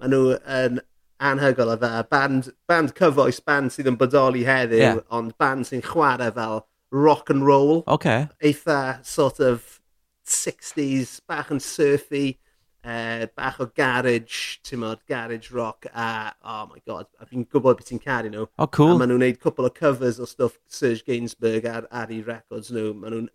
[0.01, 0.81] maen nhw yn
[1.21, 2.01] anhygol o dda.
[2.01, 2.09] E.
[2.11, 5.05] Band, band cyfoes, band sydd yn bodoli heddiw, yeah.
[5.15, 7.83] ond band sy'n chwarae fel rock and roll.
[7.89, 8.27] Okay.
[8.45, 9.81] Eitha sort of
[10.27, 12.37] 60s, bach yn surfy,
[12.85, 17.91] uh, bach o garage, timod, garage rock, a oh my god, a fi'n gwybod beth
[17.91, 18.47] ti'n caru nhw.
[18.59, 18.95] Oh, cool.
[18.95, 22.73] A maen nhw'n neud cwpl o covers o stuff Serge Gainsbourg ar, ar ei records
[22.75, 22.93] nhw.
[22.95, 23.29] Maen nhw'n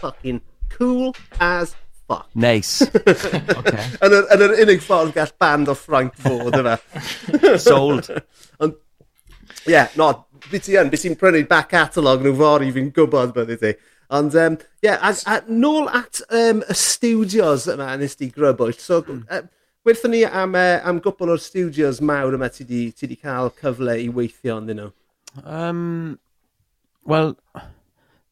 [0.00, 0.42] fucking
[0.74, 1.76] cool as
[2.08, 2.28] fuck.
[2.34, 2.82] Nice.
[3.58, 3.86] okay.
[4.04, 6.76] yn, yr, yn yr unig ffordd gall band o Frank fod yma.
[7.66, 8.10] Sold.
[8.62, 8.76] Ond,
[9.64, 10.10] ie, yeah, no,
[10.50, 13.74] beth ti yn, beth ti'n prynu back catalog nhw fori fi'n gwybod byddu ti.
[14.14, 18.76] Ond, um, yeah, a, a, nôl at um, y studios yma nes di grybwyll.
[18.78, 19.48] So, mm.
[19.84, 23.50] Gwerthon ni am, uh, am gwbl o'r studios mawr yma ti di, ti di cael
[23.58, 24.92] cyfle i weithio ond nhw?
[25.44, 26.18] Um,
[27.04, 27.36] Wel,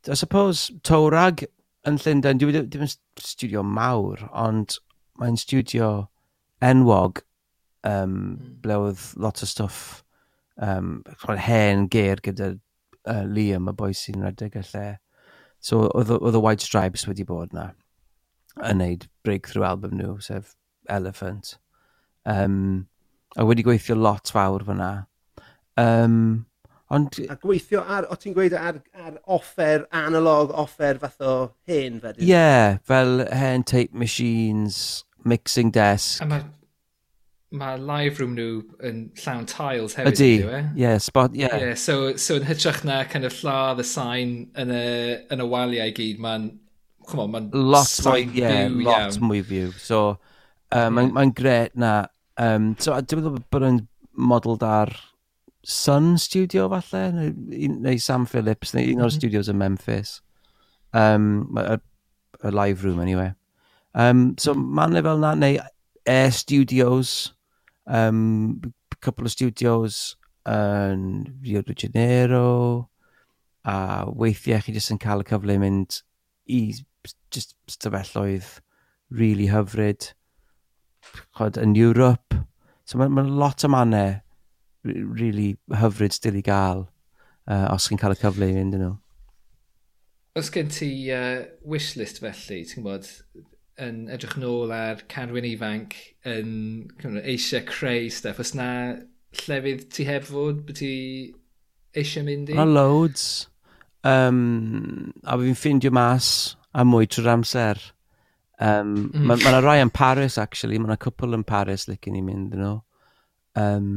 [0.08, 1.44] I suppose, Torag
[1.88, 4.78] yn Llundain, dwi wedi ddim yn studio mawr, ond
[5.20, 6.08] mae'n studio
[6.62, 7.22] enwog
[7.82, 8.36] um, hmm.
[8.62, 10.02] ble oedd lot o stwff
[10.62, 11.00] um,
[11.46, 14.86] hen ger gyda uh, Liam, y boi sy'n redeg y lle.
[15.62, 17.70] So oedd y White Stripes wedi bod na
[18.60, 20.54] yn neud breakthrough album nhw, sef
[20.90, 21.56] Elephant.
[22.28, 22.88] Um,
[23.36, 24.90] a wedi gweithio lot fawr fyna.
[25.80, 26.46] Um,
[26.92, 27.20] Ond...
[27.32, 31.36] A gweithio ar, o ti'n gweud ar, ar offer analog, offer fath o
[31.68, 32.16] hen fe?
[32.18, 36.20] Ie, yeah, fel hen tape machines, mixing desk.
[36.20, 36.44] A mae
[37.52, 40.16] ma live room nhw yn llawn tiles hefyd.
[40.16, 40.60] Ydy, e?
[40.60, 41.44] ie, yeah, spot, ie.
[41.44, 41.56] Yeah.
[41.60, 41.78] yeah.
[41.80, 44.84] so, so yn hytrach na kind of lladd y sain yn y,
[45.32, 46.48] yn y waliau gyd, mae'n,
[47.08, 49.24] come on, mae'n lot mwy, yeah, lot iawn.
[49.28, 49.72] mwy fyw.
[49.80, 50.02] So,
[50.72, 51.08] um, yeah.
[51.16, 51.94] mae'n gret na,
[52.40, 53.82] um, so dwi'n meddwl bod yn
[54.32, 54.92] modelled ar
[55.64, 59.16] Sun Studio falle, neu, neu Sam Phillips, neu un o'r mhm.
[59.18, 60.20] studios yn Memphis.
[60.92, 61.78] Um, y,
[62.42, 63.32] y live room, anyway.
[63.94, 65.60] Um, so man fel na, neu
[66.06, 67.34] Air Studios,
[67.86, 68.60] um,
[69.02, 70.16] couple of studios
[70.48, 72.88] yn Rio de Janeiro,
[73.64, 76.00] a weithiau chi jyst yn cael y cyfle mynd
[76.50, 76.60] i
[77.34, 78.58] just stafelloedd
[79.10, 80.12] really hyfryd
[81.36, 82.38] chod, yn Europe.
[82.86, 84.18] So mae'n ma lot o mannau
[84.84, 86.86] really hyfryd still i gael
[87.46, 88.92] uh, os chi'n cael y cyfle i fynd yn nhw.
[90.38, 93.08] Os gen ti uh, wishlist felly, ti'n gwybod,
[93.82, 95.96] yn edrych nôl ar canwyn ifanc
[96.28, 96.88] yn
[97.20, 98.68] eisiau creu stuff, os na
[99.44, 100.92] llefydd ti heb fod, byd ti
[101.96, 102.58] eisiau mynd i?
[102.58, 103.26] Mae loads.
[104.08, 106.28] Um, a fi'n ffindio mas
[106.74, 107.82] a mwy trwy'r amser.
[108.62, 109.28] Um, mm.
[109.28, 110.80] Mae yna ma rai yn Paris, actually.
[110.80, 112.80] Mae yna cwpl yn Paris, lyc like, i ni mynd yn you know.
[112.80, 112.82] ôl.
[113.62, 113.88] Um,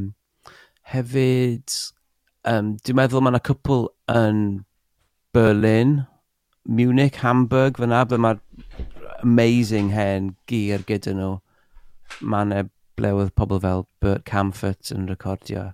[0.91, 1.74] Hefyd,
[2.50, 4.43] um, dwi'n meddwl mae yna cwpl yn
[5.36, 5.95] Berlin,
[6.65, 8.41] Munich, Hamburg, fyna, ble mae'r
[9.26, 11.34] amazing hen gear gyda nhw.
[12.21, 12.62] Mae yna
[12.95, 15.71] ble oedd pobl fel Bert Camfort yn recordio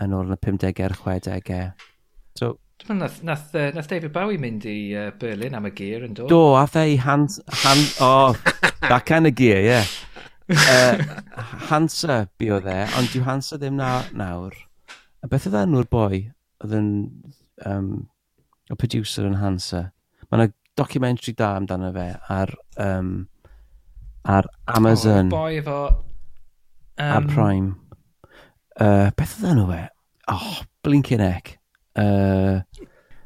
[0.00, 1.70] yn ôl yn y 50au a'r 60au.
[2.38, 6.14] So, Dwi'n Nath, nath, nath David Bowie mynd i uh, Berlin am y gear yn
[6.16, 6.30] dod.
[6.32, 7.36] Do, a fe i hand...
[7.60, 8.32] hand oh,
[8.88, 9.84] that kind of gear, yeah
[10.50, 11.00] uh,
[11.70, 14.56] Hansa bio dde, ond dyw Hansa ddim na, nawr.
[15.22, 16.22] A beth oedd enw'r boi
[16.64, 16.90] oedd yn
[17.68, 17.90] um,
[18.70, 19.90] y producer yn Hansa?
[20.28, 23.14] Mae yna documentary da amdano fe ar, um,
[24.24, 25.32] ar Amazon.
[25.32, 25.80] Oh, boi efo...
[27.00, 27.10] Um...
[27.16, 27.74] Ar Prime.
[28.80, 29.82] Uh, beth oedd enw fe?
[30.32, 31.56] Oh, blinkin' heck.
[31.98, 32.62] Uh,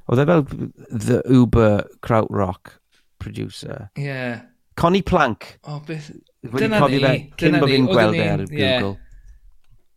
[0.08, 0.44] oedd e fel
[0.90, 2.78] the Uber Krautrock
[3.22, 3.90] producer.
[3.96, 4.42] Yeah.
[4.76, 5.58] Connie Plank.
[5.64, 6.10] Oh, beth...
[6.52, 7.00] Dyna ni.
[7.00, 8.94] Fe, cyn bod fi'n gweld e ar Google.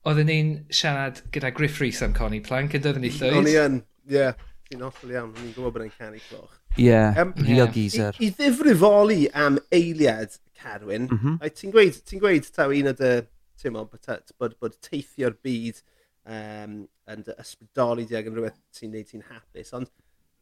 [0.07, 3.39] Oedden ni'n siarad gyda Griff Rhys am Connie Plank yn dyfyn ni llwyd.
[3.41, 3.81] O'n i yn,
[4.13, 4.29] ie.
[4.67, 6.55] Fi'n hollol iawn, fi'n gwybod bod e'n canu cloch.
[6.77, 6.97] Ie,
[7.41, 8.17] real o geezer.
[8.23, 13.13] I ddifrifoli am eiliad, Carwyn, mm ti'n gweud, ti'n gweud taw un o dy,
[13.61, 15.79] ti'n bod, bod teithio'r byd
[16.27, 16.79] um,
[17.13, 19.91] yn ysbrydoli di ag yn rhywbeth sy'n neud ti'n hapus, ond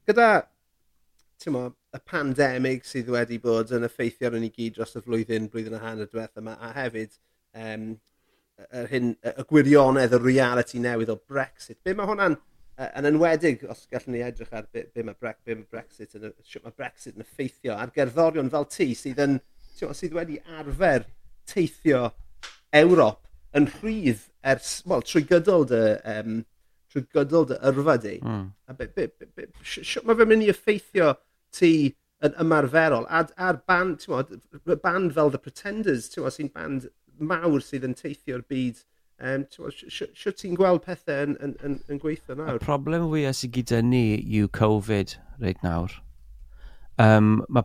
[0.09, 0.29] gyda
[1.51, 5.77] mo, y pandemig sydd wedi bod yn effeithio ar ni gyd dros y flwyddyn, blwyddyn
[5.77, 7.15] a hanner diwethaf yma, a hefyd
[7.61, 7.93] um,
[8.65, 11.81] yr hyn, y gwirionedd, y reality newydd o Brexit.
[11.83, 12.37] Be mae hwnna'n
[12.75, 16.33] yn enwedig, os gallwn ni edrych ar be, be mae Bre be ma Brexit, yn,
[16.63, 19.37] mae Brexit yn effeithio ar gerddorion fel ti sydd, yn,
[19.77, 21.07] tiwa, sydd wedi arfer
[21.47, 22.09] teithio
[22.75, 23.21] Ewrop
[23.55, 26.41] yn rhydd ers, wel, trwy gydol dy, um,
[26.91, 28.17] trwy gydol dy yrfa di.
[28.19, 28.49] Mm.
[28.67, 31.13] A be, be, be, be, mae fe'n mynd i effeithio
[31.55, 31.75] ti
[32.25, 33.07] yn ymarferol.
[33.09, 34.35] a'r, a'r band, ti'n modd,
[34.83, 36.89] band fel The Pretenders, ti'n modd, sy'n band
[37.19, 38.83] mawr sydd yn teithio'r byd.
[39.23, 39.45] Um,
[39.87, 42.59] Siwt ti'n gweld pethau yn, yn, yn, yn gweithio nawr?
[42.59, 44.07] Y problem fwyaf sydd gyda ni
[44.39, 45.93] yw Covid reit nawr.
[46.99, 47.63] Um, mae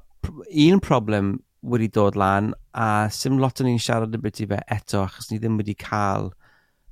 [0.66, 5.28] un problem wedi dod lan a sim lot o'n i'n siarad ambyty fe eto achos
[5.30, 6.30] ni ddim wedi cael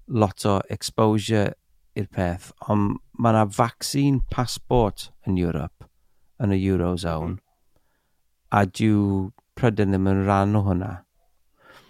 [0.09, 1.53] lot o exposure
[1.99, 5.88] i'r peth ond mae yna vaccine passport yn Europe
[6.43, 7.39] yn y Eurozone,
[8.55, 10.91] a dyw Prydain ddim yn rhan o hwnna.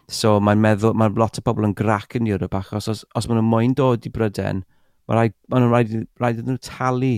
[0.08, 3.42] So mae'n meddwl, mae lot o bobl yn grac yn Europe achos os, os maen
[3.42, 4.62] nhw'n moyn dod i Brydain,
[5.08, 7.14] mae rhaid, ma rhaid, rhaid nhw talu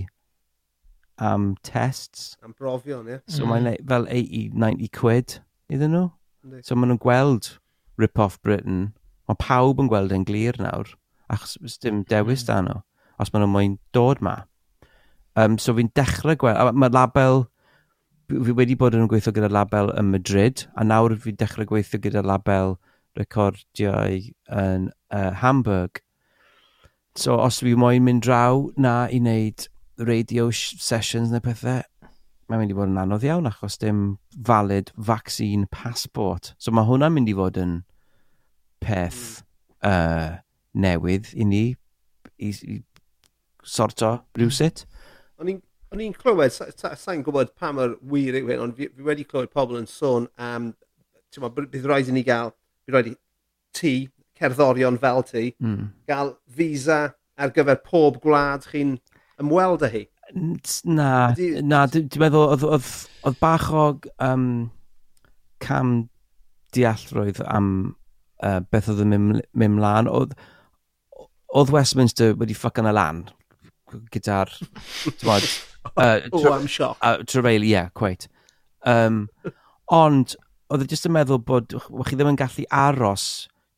[1.22, 2.34] am tests.
[2.42, 3.18] Am brofion, ie.
[3.18, 3.24] Yeah.
[3.30, 3.52] So mm.
[3.52, 5.38] mae'n fel 80, 90 quid
[5.70, 6.06] iddyn nhw.
[6.46, 6.64] Ynddi.
[6.66, 7.54] So maen nhw'n gweld
[8.00, 8.88] Rip-Off Britain.
[9.30, 10.96] Mae pawb yn gweld yn glir nawr
[11.30, 12.48] achos dim dewis mm.
[12.50, 12.80] dan nhw
[13.20, 14.40] os maen nhw'n moyn dod ma.
[15.38, 17.44] Um, so fi'n dechrau gweld, a mae label,
[18.30, 22.22] fi wedi bod yn gweithio gyda label yn Madrid, a nawr fi'n dechrau gweithio gyda
[22.26, 22.76] label
[23.18, 26.02] recordiau yn uh, Hamburg.
[27.18, 29.66] So os fi moyn mynd draw na i wneud
[30.00, 31.82] radio sessions neu pethau,
[32.50, 36.54] mae'n mynd i fod yn anodd iawn achos dim valid vaccine passport.
[36.58, 37.80] So mae hwnna'n mynd i fod yn
[38.82, 39.42] peth
[39.86, 40.40] uh,
[40.74, 41.64] newydd i ni
[42.40, 42.80] i, i
[43.66, 44.86] sorto rhywsit.
[44.86, 44.99] Mm
[45.40, 48.76] o'n i'n o'n i'n clywed, sa'n sa, sa gwybod pa mor wir yw hyn, ond
[48.78, 50.70] fi, fi wedi clywed pobl yn sôn am,
[51.34, 52.52] ti'n ma, bydd rhaid i ni gael,
[52.86, 53.14] bydd rhaid i
[53.76, 53.94] ti,
[54.38, 55.88] cerddorion fel ti, mm.
[56.10, 57.00] gael visa
[57.40, 58.94] ar gyfer pob gwlad chi'n
[59.42, 60.04] ymweld â hi.
[60.86, 61.64] Na, Ydy...
[61.66, 62.90] na, dwi'n meddwl oedd, oedd,
[63.26, 63.86] oedd bach o
[64.22, 64.46] um,
[65.64, 65.96] cam
[66.76, 67.72] deallrwydd am
[68.46, 70.10] uh, beth oedd yn mynd mlaen.
[70.10, 70.36] Oedd,
[71.50, 73.24] oedd Westminster wedi ffuckan y e lan,
[74.14, 74.52] gyda'r...
[75.96, 77.00] Uh, oh, I'm shocked.
[77.02, 78.28] Uh, Treveil, ie, yeah, quite.
[78.86, 79.28] Um,
[79.92, 80.36] ond,
[80.70, 83.24] oedd e jyst yn meddwl bod chi ddim yn gallu aros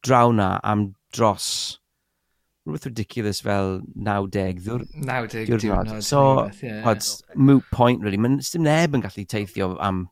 [0.05, 1.79] draw na am dros
[2.67, 4.85] rhywbeth ridiculous fel 90 ddwr...
[4.95, 5.63] 90 diwrnod.
[5.63, 6.05] diwrnod.
[6.07, 8.21] So, yeah, pods, moot point, really.
[8.23, 10.05] Mae'n dim neb yn gallu teithio am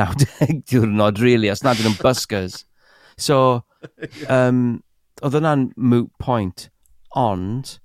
[0.00, 2.62] 90 diwrnod, really, os nad yn buskers.
[3.20, 3.60] So,
[4.38, 4.80] um,
[5.20, 6.68] oedd hwnna'n moot point,
[7.18, 7.76] ond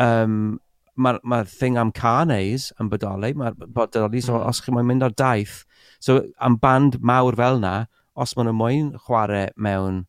[0.00, 0.56] um,
[1.00, 4.46] mae'r ma thing am carnes yn bodoli, mae'r bodoli, so mm.
[4.50, 5.62] os chi moyn mynd ar daith,
[6.02, 7.74] so am band mawr fel na,
[8.20, 10.04] os maen nhw'n moyn chwarae mewn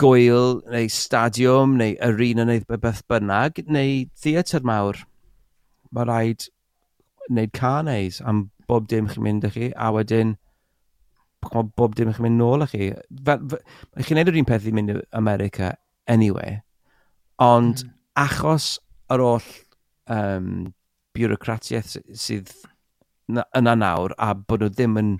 [0.00, 5.00] gwyl, neu stadiwm, neu arena, neu beth bynnag, neu theatr mawr,
[5.92, 6.48] mae rhaid
[7.30, 10.36] wneud carnes am bob dim chi'n mynd â chi, a wedyn
[11.46, 12.90] bob dim chi'n mynd nôl â chi.
[14.04, 15.74] Chi'n neud yr un peth i mynd i America
[16.10, 16.60] anyway,
[17.42, 17.94] ond mm.
[18.26, 18.76] achos
[19.12, 19.48] yr oll
[20.12, 20.72] um,
[21.16, 22.52] bureaucratiaeth sydd
[23.28, 25.14] yna nawr a bod nhw ddim yn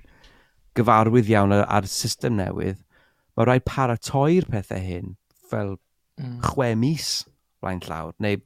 [0.77, 2.79] gyfarwydd iawn ar, ar system newydd,
[3.35, 5.15] mae rhaid paratoi'r pethau hyn
[5.49, 5.75] fel
[6.19, 6.37] mm.
[6.45, 7.09] chwe mis
[7.63, 8.39] blaen llawr, neu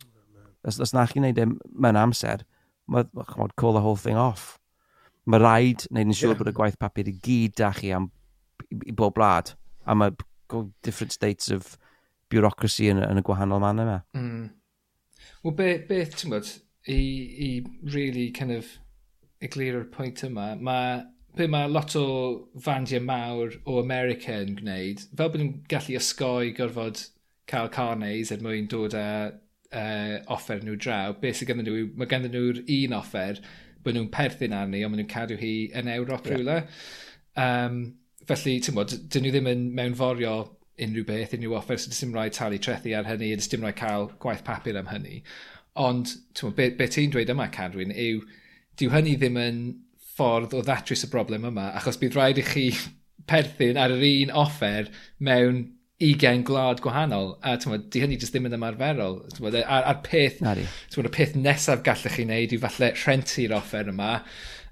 [0.67, 2.45] os, os na chi'n neud e mewn amser,
[2.91, 4.58] mae, chmod, call the whole thing off.
[5.30, 6.39] Mae rhaid wneud yn siŵr yeah.
[6.39, 8.10] bod y gwaith papur i gyd da chi am
[8.69, 9.54] i, i bob blad,
[9.86, 10.15] a mae
[10.84, 11.77] different states of
[12.32, 13.99] bureaucracy yn, yn y gwahanol man yma.
[14.17, 14.49] Mm.
[15.41, 16.49] Wel, be, be, ti'n bod,
[16.86, 16.99] i,
[17.45, 17.49] i
[17.93, 18.67] really kind of
[19.41, 20.99] egluro'r pwynt yma, mae
[21.38, 22.06] be mae lot o
[22.62, 27.01] fandiau mawr o America yn gwneud, fel bod nhw'n gallu ysgoi gorfod
[27.49, 32.12] cael carnes er mwyn dod â uh, offer nhw draw, beth sydd ganddyn nhw, mae
[32.12, 33.41] ganddyn nhw'r un offer,
[33.82, 36.38] bod nhw'n perthyn arni, ond maen nhw'n cadw hi yn Ewrop yeah.
[36.38, 36.60] rhywle.
[37.47, 37.82] Um,
[38.30, 40.36] felly, ti'n bod, dyn nhw ddim yn mewnforio
[40.83, 44.09] unrhyw beth, unrhyw offer, so dim rhaid talu trethu ar hynny, a dim rhaid cael
[44.23, 45.21] gwaith papur am hynny.
[45.79, 48.23] Ond, ti'n be, be ti'n dweud yma, Cadwyn, yw,
[48.79, 49.61] dyw hynny ddim yn
[50.15, 52.65] ffordd o ddatrys y broblem yma, achos bydd rhaid i chi
[53.31, 54.89] perthyn ar yr un offer
[55.23, 55.63] mewn
[56.01, 57.35] 20 gwlad gwahanol.
[57.45, 59.19] A tywed, di hynny jyst ddim yn ymarferol.
[59.37, 63.91] Tywed, a'r, ar peth, tywed, y peth nesaf gallech chi wneud yw falle rhentu'r offer
[63.93, 64.15] yma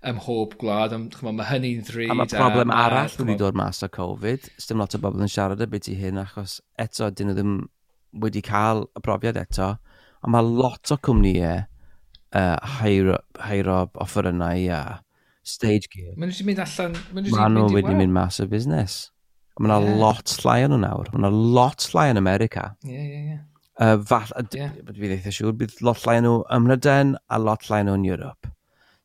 [0.07, 2.13] ym mhob gwlad, ond chymod, mae hynny'n ddrud.
[2.13, 4.47] A mae problem a, arall wedi dod mas o Covid.
[4.63, 7.57] Dim lot o bobl yn siarad y beth i hyn, achos eto, dyn nhw ddim
[8.23, 9.73] wedi cael y profiad eto.
[10.23, 14.81] A mae lot o cwmnïau uh, hairo, hairo offerynnau a
[15.43, 16.15] stage gear.
[16.15, 16.99] Mae nhw wedi mynd allan...
[17.12, 18.99] Mae nhw wedi mynd, mynd, mas o busnes.
[19.59, 19.99] Mae yna yeah.
[19.99, 21.12] lot llai yn nhw nawr.
[21.12, 22.69] Mae yna lot llai yn America.
[22.88, 23.25] Ie, ie, ie.
[23.33, 23.45] Yeah.
[23.79, 24.71] Uh, fall, yeah.
[24.83, 28.07] Bydd fi ddeitha siŵr, bydd lot llai nhw ym Mhryden a lot llai nhw yn
[28.07, 28.51] Europe.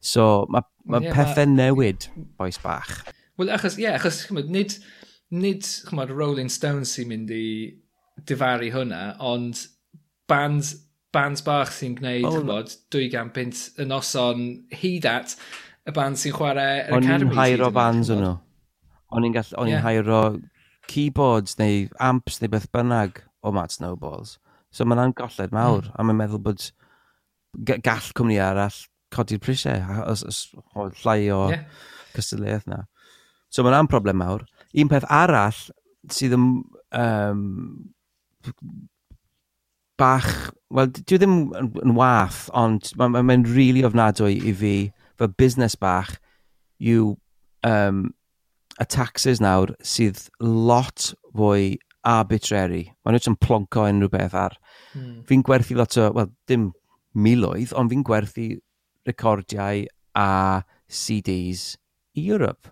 [0.04, 1.62] So mae ma yeah, pethau ma...
[1.62, 2.92] newid, boes bach.
[3.40, 4.76] Wel, achos, ie, yeah, achos, chymod, nid,
[5.32, 7.46] nid, chymod, Rolling Stones sy'n mynd i
[8.28, 9.64] difaru hwnna, ond
[10.30, 10.74] bands,
[11.14, 15.36] bands bach sy'n gwneud, oh, chymod, 200 y noson hyd at
[15.88, 17.30] y band sy'n chwarae yr Academy.
[17.32, 18.36] O'n i'n hairo bands yn nhw.
[19.14, 19.86] O'n i'n gallu, o'n i'n yeah.
[19.88, 20.22] hairo
[20.90, 24.36] keyboards neu amps neu beth bynnag o Mad Snowballs.
[24.74, 25.94] So mae'n golled mawr, mm.
[25.96, 26.72] a mae'n meddwl bod
[27.64, 28.84] gall cwmni arall
[29.14, 30.42] codi'r prisiau, os, os,
[30.74, 31.64] o llai o yeah.
[32.16, 32.84] cystadleuaeth na.
[33.54, 34.44] So mae'n am problem mawr.
[34.74, 35.60] Un peth arall
[36.12, 36.48] sydd yn
[36.98, 37.44] um,
[40.00, 40.30] bach,
[40.74, 44.74] wel, dwi ddim yn, yn wath, ond mae'n ma, ma rili really ofnadwy i fi,
[45.20, 46.16] fy busnes bach,
[46.82, 47.14] yw
[47.66, 48.06] um,
[48.80, 52.88] y taxes nawr sydd lot fwy arbitrary.
[53.04, 54.56] Mae nhw'n yn plonco unrhyw beth ar.
[54.92, 55.22] Mm.
[55.28, 56.72] Fi'n gwerthu lot o, wel, dim
[57.14, 58.50] miloedd, ond fi'n gwerthu
[59.06, 61.76] recordiau a CDs
[62.14, 62.70] i Europe.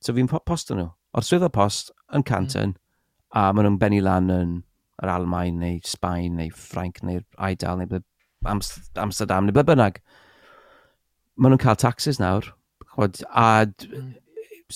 [0.00, 0.90] So fi'n posto nhw.
[1.14, 2.28] O'r swyddfa post yn hmm.
[2.28, 3.38] Canton, mm.
[3.38, 4.56] a maen nhw'n benni lan yn
[5.02, 8.02] yr Almain neu Sbaen neu Ffrainc neu'r Aidal neu
[8.50, 10.00] Amsterdam neu ble bynnag.
[11.38, 12.50] Maen nhw'n cael taxes nawr,
[12.94, 14.10] chod, a hmm.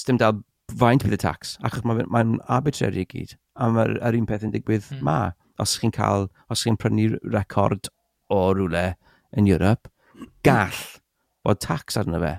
[0.06, 0.40] dim dal
[0.78, 3.36] faint bydd y tax, achos mae'n ma, ma arbitrary i gyd.
[3.58, 5.04] A mae'r er un peth yn digwydd mm.
[5.04, 5.18] ma.
[5.58, 7.88] Os chi'n cael, os chi'n prynu record
[8.30, 8.92] o rhywle
[9.34, 9.90] yn Europe,
[10.48, 10.84] gall
[11.44, 12.34] bod tax arno fe.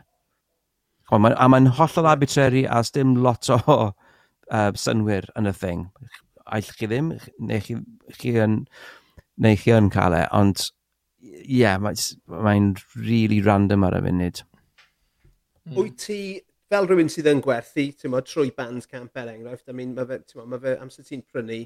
[1.09, 5.87] On, ma, a mae'n hollol arbitrary a dim lot o uh, synwyr yn y thing.
[6.49, 7.77] Aill chi ddim, neu chi,
[8.17, 8.59] chi yn,
[9.41, 10.67] neu chi yn cael e, ond
[11.19, 11.97] ie, yeah, mae'n
[12.29, 12.61] mae
[13.07, 14.43] really random ar y funud.
[15.69, 15.75] Mm.
[15.77, 16.21] Wyt ti,
[16.69, 20.21] fel rhywun sydd yn gwerthu, ti'n trwy band camp er enghraifft, I mean, mae fe,
[20.45, 21.63] ma fe amser ti'n prynu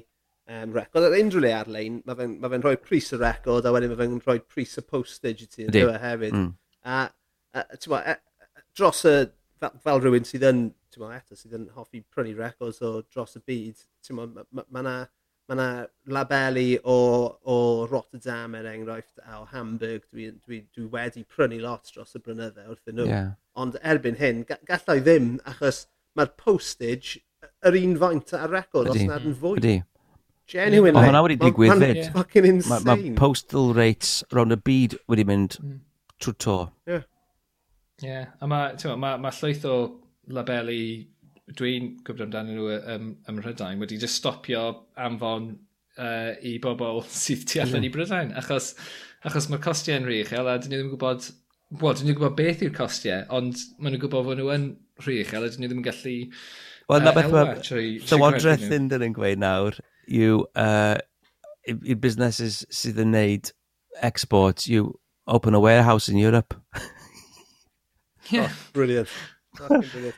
[0.48, 1.08] um, record.
[1.08, 4.00] Ar unrhyw le ar-lein, mae fe'n ma fe rhoi pris y record, a wedyn mae
[4.02, 6.38] fe'n rhoi pris y postage i ti yn dweud hefyd.
[6.38, 6.52] Mm.
[6.84, 7.00] A,
[7.54, 8.16] a ti'n e,
[8.76, 9.16] dros y,
[9.62, 13.44] fel, fel rhywun sydd yn, ti'n eto, sydd yn hoffi prynu records o dros y
[13.46, 14.96] byd, ti'n ma, ma, ma na,
[15.48, 15.68] ma yna
[16.16, 16.98] labelu o,
[17.52, 17.56] o
[17.90, 22.64] Rotterdam er enghraifft a o Hamburg dwi, dwi, dwi wedi prynu lot dros y brynydde
[22.70, 23.08] wrthyn nhw.
[23.10, 23.34] Yeah.
[23.60, 25.84] Ond erbyn hyn, ga, gallai ddim achos
[26.16, 27.20] mae'r postage
[27.64, 29.04] yr un faint ar record, Ydy.
[29.04, 29.58] os nad yn fwy.
[29.60, 29.74] Ydy.
[30.50, 30.92] Genuinely.
[30.98, 31.98] Ond hwnna wedi digwydd fyd.
[31.98, 32.12] Yeah.
[32.14, 32.84] Fucking insane.
[32.84, 35.78] Mae ma postal rates round y byd wedi mynd mm.
[36.20, 36.56] trwy to.
[36.84, 36.92] Ie.
[36.92, 37.04] Yeah.
[38.04, 38.26] yeah.
[38.44, 39.76] A mae ma, ma llwyth o
[40.34, 40.80] labelu
[41.56, 44.66] dwi'n gwybod amdano nhw ym, ym Mhrydain wedi just stopio
[45.00, 45.50] anfon
[46.00, 47.88] uh, i bobl sydd tu allan mm.
[47.88, 48.36] i Brydain.
[48.40, 48.74] Achos,
[49.24, 51.30] achos mae'r costiau'n rhi uchel a dyn ni ddim yn gwybod...
[51.80, 54.68] Wel, dyn ni ddim gwybod beth yw'r costiau, ond maen nhw'n gwybod fod nhw yn
[55.06, 56.14] rhi uchel a dyn ni ddim yn gallu...
[56.92, 57.56] Wel, na beth mae
[58.04, 60.96] Llywodraeth Undyn yn gweud nawr yw uh,
[61.68, 63.52] i, i businesses sydd yn neud
[64.02, 64.92] exports, yw
[65.26, 66.54] open a warehouse in Europe.
[68.30, 68.50] yeah.
[68.50, 69.08] oh, brilliant.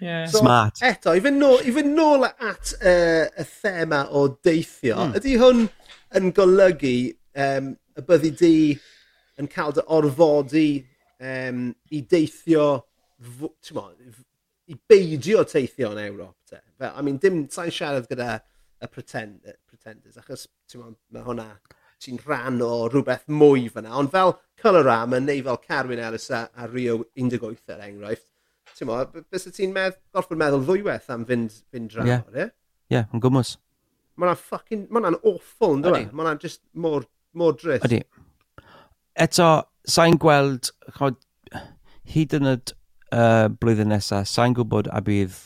[0.01, 0.27] yeah.
[0.27, 0.81] So, Smart.
[0.83, 5.17] Eto, i fynd nôl, i fynd nôl at uh, y thema o deithio, mm.
[5.21, 5.65] ydy hwn
[6.17, 6.97] yn golygu
[7.37, 8.55] um, y byddi di
[9.41, 10.69] yn cael dy orfodi
[11.21, 12.69] um, i deithio,
[13.77, 13.87] mo,
[14.67, 16.37] i beidio teithio yn Ewrop.
[16.49, 16.61] Te.
[16.81, 18.39] Fel, I mean, dim sa'n siarad gyda
[18.83, 19.45] y pretend,
[19.87, 21.45] Pretenders, achos ti'n mae hwnna,
[22.03, 26.67] ti'n rhan o rhywbeth mwy fyna, ond fel Colorama neu fel Carwyn Ellis a, a
[26.67, 28.27] Rio 18 er enghraifft,
[28.75, 28.97] ti'n mo,
[29.31, 32.17] bys y ti'n medd, gorfod meddwl ddwywaith am fynd, fynd draw, ie?
[32.17, 32.25] Yeah.
[32.35, 33.53] Ie, yeah, yn gwmws.
[34.17, 36.03] Mae hwnna'n ffucking, mae hwnna'n awful, ynddo e?
[36.09, 37.07] Mae hwnna'n just mor,
[37.39, 37.87] mor drist.
[37.87, 38.03] Ydy.
[39.23, 39.49] Eto,
[39.87, 41.23] sa'n gweld, chod,
[42.17, 45.39] hyd yn y uh, blwyddyn nesaf, sa'n gwybod a bydd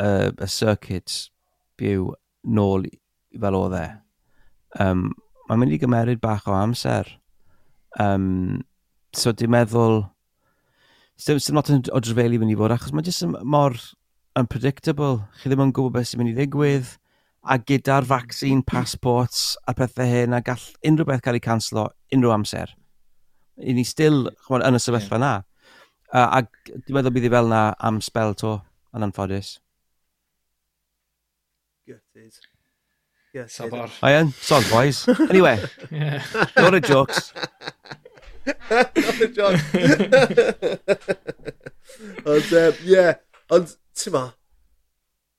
[0.00, 1.20] uh, y circuit
[1.76, 2.14] byw
[2.48, 2.88] nôl
[3.40, 3.86] fel oedd e,
[4.84, 5.08] um,
[5.48, 7.08] mae'n mynd i gymeryd bach o amser.
[8.00, 8.62] Um,
[9.16, 10.02] so dwi'n meddwl,
[11.20, 13.76] sy'n sy lot o drefeli mynd i fod, achos mae'n jyst mor
[14.38, 15.22] unpredictable.
[15.40, 16.96] Chi ddim yn gwybod beth sy'n mynd i ddigwydd.
[17.42, 22.34] A gyda'r vaccine, passports a pethau hyn, a gall unrhyw beth cael ei canslo unrhyw
[22.36, 22.76] amser.
[23.58, 25.24] I ni still chwan, yn y sefyllfa yeah.
[25.24, 25.32] na.
[26.12, 28.56] Uh, a dwi'n meddwl bydd i fel na am spel to,
[28.94, 29.56] yn anffodus.
[31.88, 32.51] Gutted.
[33.48, 33.90] Sabar.
[34.02, 35.08] Ian, Sod, boys.
[35.30, 35.58] Anyway,
[35.90, 36.22] yeah.
[36.56, 37.32] Not a jokes.
[38.70, 39.62] Not a jokes.
[42.26, 43.14] Ond, um, yeah.
[43.48, 44.26] Ond, ti'n ma,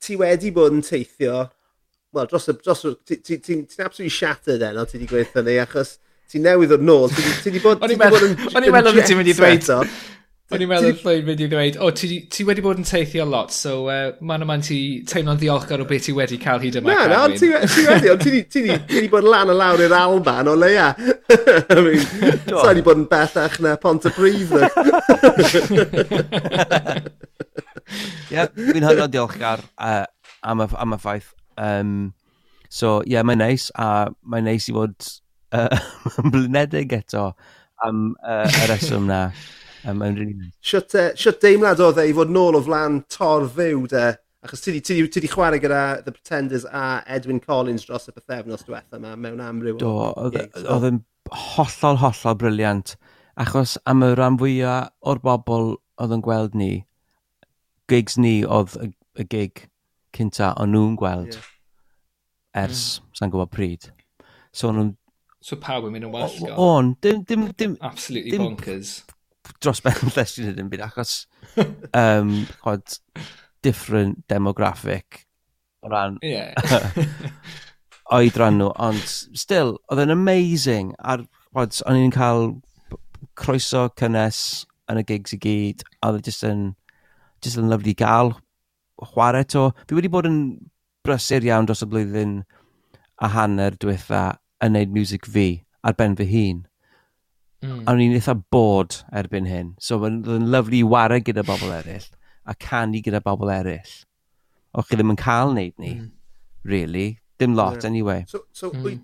[0.02, 1.44] ti wedi bod yn teithio,
[2.14, 5.12] wel, dros y, dros y, ti'n ti, ti, ti absolutely shattered then, o ti wedi
[5.12, 7.78] gweithio ni, achos ti newydd o'r nôl, ti wedi bod...
[7.84, 9.70] O'n i'n meddwl bod ti'n mynd i ddweud.
[10.54, 13.54] O'n i'n meddwl Llywyd mynd i ddweud, o, ti, ti wedi bod yn teithio lot,
[13.56, 14.78] so uh, man o man ti
[15.10, 16.94] teimlo'n ddiolchgar o beth ti wedi cael hyd yma.
[16.94, 18.22] Na, na, ti, ti wedi, ond
[18.54, 20.92] ti wedi bod lan o lawr i'r Alban o leia.
[21.74, 22.04] I mean,
[22.46, 24.54] so wedi bod yn bellach na pont y brif.
[28.30, 30.06] Ie, fi'n hynod diolchgar uh,
[30.46, 31.34] am, y, am y ffaith.
[31.58, 31.98] Um,
[32.70, 35.10] so, ie, yeah, mae'n neis, a mae'n neis i fod
[35.58, 35.82] uh,
[36.34, 37.32] blynedig eto
[37.84, 39.26] am uh, y reswm na.
[39.84, 40.36] Um, mae'n really...
[40.40, 40.56] nice.
[40.64, 44.06] Siwt, uh, siwt deimlad oedd e i fod nôl o flan tor fyw de?
[44.44, 49.14] Achos ti wedi chwarae gyda The Pretenders a Edwin Collins dros y pethefnos diwetha yma
[49.16, 50.48] mewn amryw Do, oedd e,
[50.90, 51.00] yn
[51.32, 52.96] hollol, hollol briliant.
[53.40, 56.72] Achos am y rhan fwyaf o'r bobl oedd yn gweld ni,
[57.92, 59.66] gigs ni oedd y, y gig
[60.14, 61.48] cynta o'n nhw'n gweld yeah.
[62.66, 63.16] ers, mm.
[63.20, 63.90] sa'n gwybod pryd.
[64.54, 64.94] So nhw'n...
[65.44, 66.52] So pawb yn mynd yn wallgo.
[66.56, 67.80] O'n, dim, dim, dim...
[67.84, 69.02] Absolutely dim, bonkers
[69.60, 71.16] dros ben llestri nid yn byd, achos
[72.04, 72.34] um,
[72.64, 73.00] chod,
[73.64, 75.24] different demographic
[75.84, 76.54] o ran yeah.
[78.16, 79.04] oedran nhw, ond
[79.40, 82.50] still, oedd yn amazing, ar, chod, o'n i'n cael
[83.40, 84.40] croeso cynnes
[84.92, 86.74] yn y gigs i gyd, a oedd e just yn,
[87.44, 88.36] just yn lyflu gael
[89.04, 89.70] chwarae to.
[89.88, 90.40] Fi wedi bod yn
[91.04, 92.38] brysur iawn dros y blwyddyn
[93.24, 94.24] a hanner diwetha
[94.64, 95.48] yn neud music fi
[95.84, 96.64] ar ben fy hun.
[97.64, 97.86] Mm.
[97.88, 99.74] A ni'n eitha bod erbyn hyn.
[99.80, 102.10] So mae'n lyflu i wario gyda bobl eraill
[102.46, 103.94] a canu gyda bobl eraill.
[104.74, 106.12] O chi ddim yn cael wneud ni, mm.
[106.68, 107.08] really.
[107.40, 107.90] Dim lot, yeah.
[107.90, 108.26] anyway.
[108.28, 108.84] So, so mm.
[108.84, 109.04] wyt,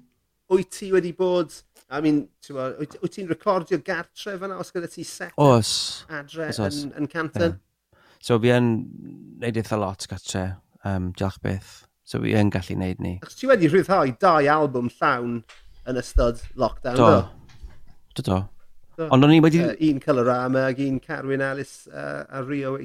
[0.51, 1.55] wyt ti wedi bod...
[1.89, 5.71] I mean, wyt, wyt ti'n recordio gartre fyna os gyda ti set os.
[6.05, 6.83] adre os, os.
[6.85, 7.55] yn, yn Canton?
[7.55, 8.03] Yeah.
[8.21, 8.67] So fi yn
[9.41, 10.43] neud eitha lot gartre,
[10.85, 11.71] um, diolch beth.
[12.05, 13.15] So fi yn gallu neud ni.
[13.23, 15.39] Achos ti wedi rhyddhau dau albwm llawn
[15.89, 17.09] yn ystod lockdown, do?
[17.15, 17.38] do?
[18.19, 18.39] lot ydo.
[19.09, 19.61] Ond o'n i wedi...
[19.63, 22.75] Uh, un Colorama ac un Carwyn Alice uh, a Rio.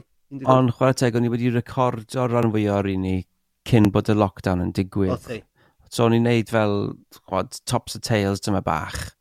[0.51, 3.17] Ond chwarae teg, o'n i wedi recordio rhan fwy o'r un i
[3.69, 5.27] cyn bod y lockdown yn digwydd.
[5.27, 5.41] O,
[5.91, 6.77] so o'n i'n neud fel
[7.25, 9.15] chwad, tops and tails dyma bach.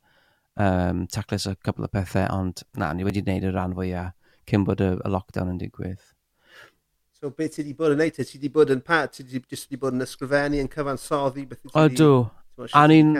[0.54, 4.12] Um, taclis a couple o pethau, ond na, ni wedi neud y rhan fwyaf
[4.46, 6.02] cyn bod y, y lockdown yn digwydd.
[7.18, 8.14] So beth ti wedi bod yn neud?
[8.14, 9.16] Ti wedi bod yn pat?
[9.16, 11.46] Ti wedi bod yn ysgrifennu, yn cyfansoddi?
[11.50, 11.80] Beth ti wedi...
[11.80, 12.68] O, do.
[12.70, 13.16] A ni'n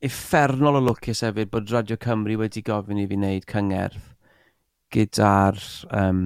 [0.00, 3.98] effernol o lwcus hefyd bod Radio Cymru wedi gofyn i fi wneud cyngerdd
[4.94, 5.58] gyda'r
[5.92, 6.22] um,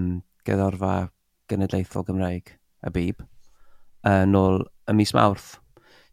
[0.46, 1.08] gyddorfa
[1.50, 2.52] genedlaethol Gymraeg
[2.86, 5.56] y bib uh, nôl y mis mawrth.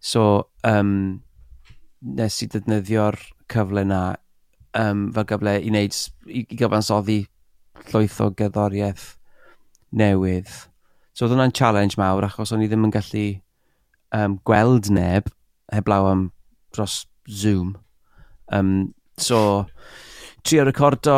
[0.02, 1.22] So, um,
[2.02, 3.20] nes i ddefnyddio'r
[3.52, 4.02] cyfle na
[4.82, 7.20] um, fel gyfle i wneud, i, i gyfansoddi
[7.92, 9.08] llwyth o gyddoriaeth
[10.02, 10.50] newydd.
[11.14, 13.26] So, oedd hwnna'n challenge mawr achos o'n i ddim yn gallu
[14.18, 15.30] um, gweld neb
[15.72, 16.30] heblaw am
[16.74, 17.78] dros Zoom.
[18.52, 19.68] Um, so,
[20.44, 21.16] tri o recordo,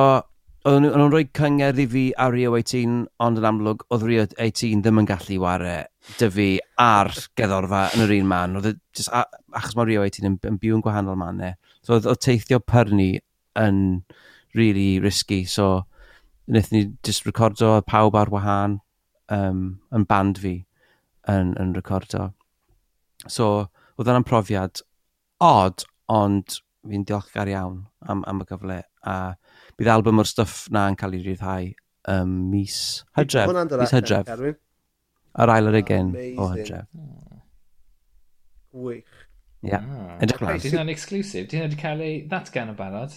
[0.69, 4.83] o'n nhw'n rhoi cyngerdd i fi ar Rio 18, ond yn amlwg oedd Rio 18
[4.83, 5.73] ddim yn gallu ware
[6.19, 6.47] dy fi
[6.79, 8.55] a'r geddorfa yn yr un man.
[8.59, 9.25] Oedd e just, a,
[9.59, 11.51] achos mae Rio 18 yn, yn byw yn gwahanol mannau.
[11.51, 11.79] E.
[11.83, 13.11] So oedd, oedd teithio pyrni
[13.59, 13.81] yn
[14.55, 15.83] really risky, so
[16.47, 18.79] wnaethon ni just recordo pawb ar wahân
[19.31, 19.61] um,
[19.95, 20.55] yn band fi
[21.29, 22.29] yn, yn recordo.
[23.27, 24.83] So, oedd yna'n profiad
[25.43, 28.81] odd, Ond fi'n diolchgar iawn am, am y gyfle.
[29.07, 29.15] A
[29.79, 31.71] bydd album o'r stuff na yn cael ei ryddhau
[32.11, 32.77] um, mis
[33.17, 33.53] Hydref.
[33.79, 34.31] Mis Hydref.
[35.33, 36.89] Yr ail ar ugen o Hydref.
[38.73, 39.23] Wych.
[39.63, 39.79] Ia.
[39.79, 40.17] Ah.
[40.21, 40.59] Edrych lan.
[40.59, 41.47] Dyn nhw'n exclusif?
[41.47, 43.15] Dyn nhw wedi cael ei ddatgan o barod?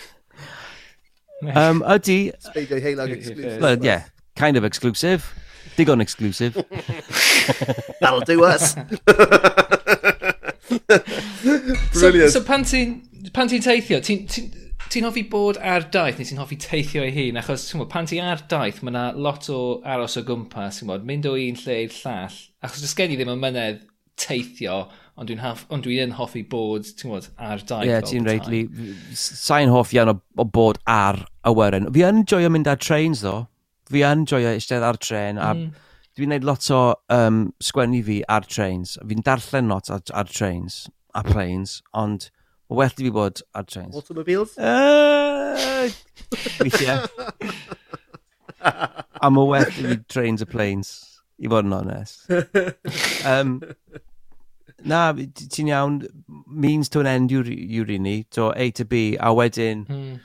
[1.62, 2.18] um, ydy...
[2.34, 3.56] Speidio Speidio'i heilag exclusif.
[3.62, 5.32] Well, yeah, kind of exclusive.
[5.78, 6.54] Digon exclusive.
[8.00, 8.74] That'll do us.
[11.92, 12.32] Brilliant.
[12.32, 14.46] So, so pan ti'n ti teithio, ti'n ti,
[14.90, 17.38] ti hoffi bod ar daith neu ti'n hoffi teithio ei hun?
[17.40, 21.28] Achos mwod, pan ti ar daith, mae yna lot o aros o gwmpas, mwod, mynd
[21.30, 22.40] o un lle i'r llall.
[22.64, 23.84] Achos does gen i ddim yn mynedd
[24.20, 24.80] teithio,
[25.20, 27.86] ond dwi'n on dwi yn hoffi bod, ti'n gwybod, ar daith.
[27.86, 28.64] Ie, yeah, ti'n reidli.
[29.16, 31.88] Sa'n hoffi iawn o, o bod ar awyren.
[31.94, 33.44] Fi yn joio mynd ar trains, ddo.
[33.90, 35.86] Fi yn joio eistedd ar tren, a mm
[36.18, 36.80] Dwi'n neud lot o
[37.14, 38.96] um, sgwennu fi ar trains.
[39.06, 40.82] Fi'n darllen lot ar, ar trains,
[41.14, 42.30] a planes, ond
[42.70, 43.94] mae well i fi bod ar trains.
[43.94, 44.56] Automobiles?
[44.58, 45.86] Uh,
[46.58, 47.06] Weithiau.
[49.22, 50.92] a mae well i fi trains a planes,
[51.38, 52.26] i fod yn onest.
[53.30, 53.54] um,
[54.82, 56.02] na, ti'n iawn,
[56.46, 60.20] means to an end yw'r yw ni, to A to B, a wedyn hmm.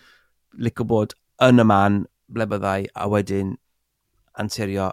[0.58, 1.14] licio bod
[1.46, 3.58] yn y man, ble byddai, a wedyn
[4.42, 4.92] anterio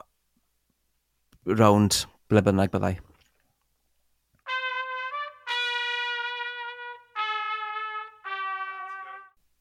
[1.47, 2.97] rownd ble bynnag byddai.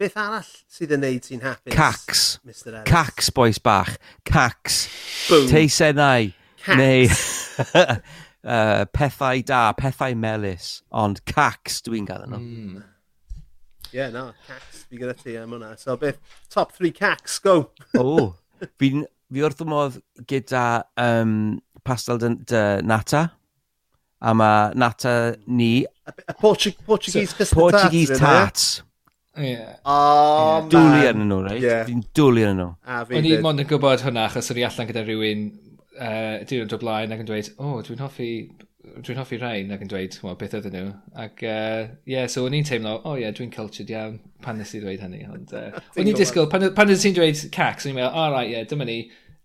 [0.01, 1.73] Beth arall sydd yn neud ti'n hapus?
[1.75, 2.21] Cacs.
[2.41, 2.87] Mr Ellis.
[2.89, 3.91] Cacs, boes bach.
[4.25, 4.87] Cacs.
[5.29, 5.45] Boom.
[5.51, 6.31] Teisennau.
[6.63, 6.79] Cacs.
[6.79, 7.05] Neu
[8.49, 10.79] uh, pethau da, pethau melus.
[10.89, 12.41] Ond cacs dwi'n gael nhw.
[12.41, 12.81] Mm.
[13.93, 14.87] Yeah, no, cacs.
[14.89, 15.75] Fi gyda ti am hwnna.
[15.77, 16.17] So beth,
[16.49, 17.57] top 3 cacs, go.
[17.93, 18.27] o, oh,
[18.81, 20.01] fi, fi wrth y modd
[20.31, 20.65] gyda
[20.97, 23.25] um, pastel de, de nata.
[24.21, 25.73] A mae nata ni...
[26.05, 28.83] A Portug Portuguese so, Portuguese tarts.
[29.37, 29.77] Yeah.
[29.85, 30.69] Oh, yeah.
[30.69, 31.61] Dwlu arnyn nhw, reit?
[31.63, 31.85] Yeah.
[31.87, 32.71] Fi'n dwlu yn nhw.
[33.01, 35.45] O'n i mond yn gwybod hwnna, achos o'n i allan gyda rhywun
[35.95, 38.33] uh, diwrnod o blaen ac yn dweud, o, oh, dwi'n hoffi
[39.05, 40.91] dwi'n hoffi rhain ac yn dweud well, beth ydyn nhw.
[41.23, 44.17] Ac ie, uh, yeah, so o'n i'n teimlo, o oh, ie, yeah, dwi'n cultured iawn
[44.43, 45.23] pan nes i ddweud hynny.
[45.31, 48.25] Ond, uh, o'n i'n disgwyl, pan, pan nes i'n dweud cacs, o'n i'n meddwl, o
[48.25, 48.97] oh, right, ie, yeah, dyma ni,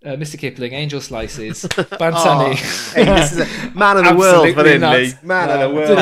[0.07, 1.63] uh, Mr Kipling, Angel Slices,
[2.01, 2.55] Bantani.
[2.55, 3.47] oh, hey, this is a
[3.77, 5.13] man of the world fan hyn, Lee.
[5.23, 5.99] Man of the world.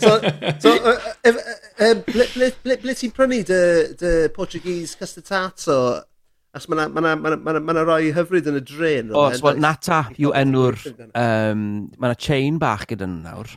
[0.02, 0.20] so,
[0.58, 1.38] so uh, uh, uh um,
[1.78, 3.60] uh, ble, ble, ble, ble ti'n prynu dy,
[4.00, 6.02] dy Portuguese custard tart o...
[6.54, 9.08] As mae ma ma ma ma ma rai hyfryd yn y dren.
[9.10, 10.78] O, oh, so, Nata yw enw'r...
[11.10, 11.64] Um,
[11.98, 13.50] mae yna chain bach gyda nhw nawr.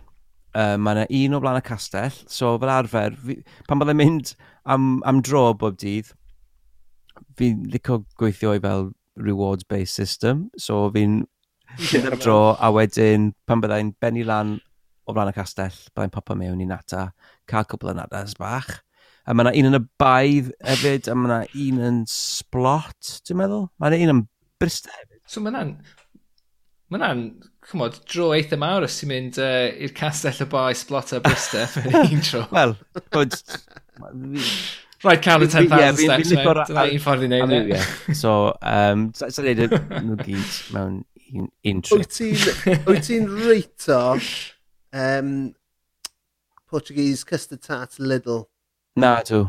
[0.57, 2.15] Um, mae yna un o blaen y castell.
[2.25, 3.38] So, fel arfer, fi,
[3.69, 4.34] pan byddai'n mynd
[4.65, 6.09] am, am dro bob dydd,
[7.39, 11.22] fi'n licio gweithio i fel rewards-based system, so fi'n
[12.22, 14.57] dro, a wedyn pan byddai'n benni lan
[15.07, 17.09] o flaen y castell, byddai'n popo mewn i nata,
[17.49, 18.82] cael cwbl o natas bach.
[19.28, 23.41] A mae yna un yn y baedd hefyd, a mae yna un yn splot, dwi'n
[23.41, 23.68] meddwl.
[23.76, 24.26] Mae yna un yn
[24.61, 25.22] bristau hefyd.
[25.28, 25.78] So mae yna'n...
[26.88, 27.24] Mae yna'n,
[27.68, 31.68] chymod, dro eitha mawr os ti'n mynd uh, i'r castell y bai splot a bristau
[31.84, 32.45] e yn un tro.
[32.55, 32.78] Wel,
[35.03, 36.43] Right count of 10,000 yeah, steps, mate.
[36.43, 38.15] Dyna un ffordd i wneud it.
[38.17, 39.61] So, um, sa'n so, neud
[40.07, 40.97] nhw gyd mewn
[41.37, 42.01] un, un trip.
[42.01, 43.99] Wyt ti'n wyt ti'n reito
[44.93, 45.31] um,
[46.67, 48.47] Portuguese custard tart Lidl?
[48.97, 49.45] Na, dw.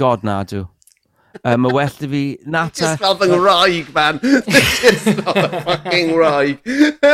[0.00, 0.64] God, na, dw.
[1.44, 2.22] Um, mae well da fi...
[2.46, 2.80] Nata...
[2.80, 4.18] Just fel fy ngroig, man.
[4.24, 6.64] Just fel fy fucking roig.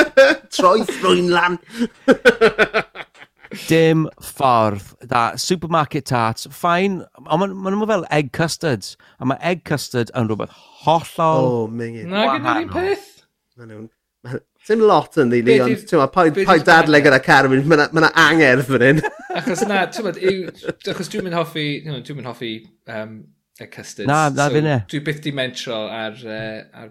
[0.55, 1.59] Troi thrwyn lan.
[3.69, 4.95] Dim ffordd.
[5.11, 7.05] Da, supermarket tarts, fine.
[7.25, 8.95] Ond maen ma nhw fel egg custards.
[9.19, 11.51] A mae egg custard yn rhywbeth hollol...
[11.51, 12.11] Oh, mingin.
[12.13, 13.11] Na, gyda'r un peth.
[13.59, 13.93] Maen nhw'n...
[14.65, 18.85] Dim lot yn ddili, ond ti'n ma, pa dadle gyda Carwyn, mae yna angerdd fan
[18.87, 19.03] hyn.
[19.39, 20.13] Achos na, ti'n ma,
[20.95, 22.55] achos dwi'n mynd hoffi, dwi'n mynd hoffi
[22.89, 23.19] um,
[23.61, 24.09] y custards.
[24.09, 24.79] Na, na, so, fi ne.
[24.89, 26.89] Dwi byth di mentro ar, uh, ar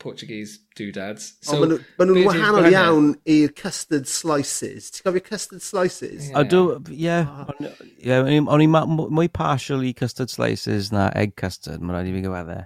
[0.00, 1.34] Portuguese doodads.
[1.44, 1.66] So, oh,
[2.00, 2.76] maen nhw'n wahanol Brenner.
[2.80, 4.88] iawn i'r custard slices.
[4.96, 6.30] Ti'n cofio custard slices?
[6.30, 6.42] Yeah.
[6.42, 7.44] Do, yeah.
[7.44, 7.68] Oh.
[8.00, 12.24] yeah o'n i mwy partial i custard slices na egg custard, mae'n rhaid i fi
[12.24, 12.58] gyfadde.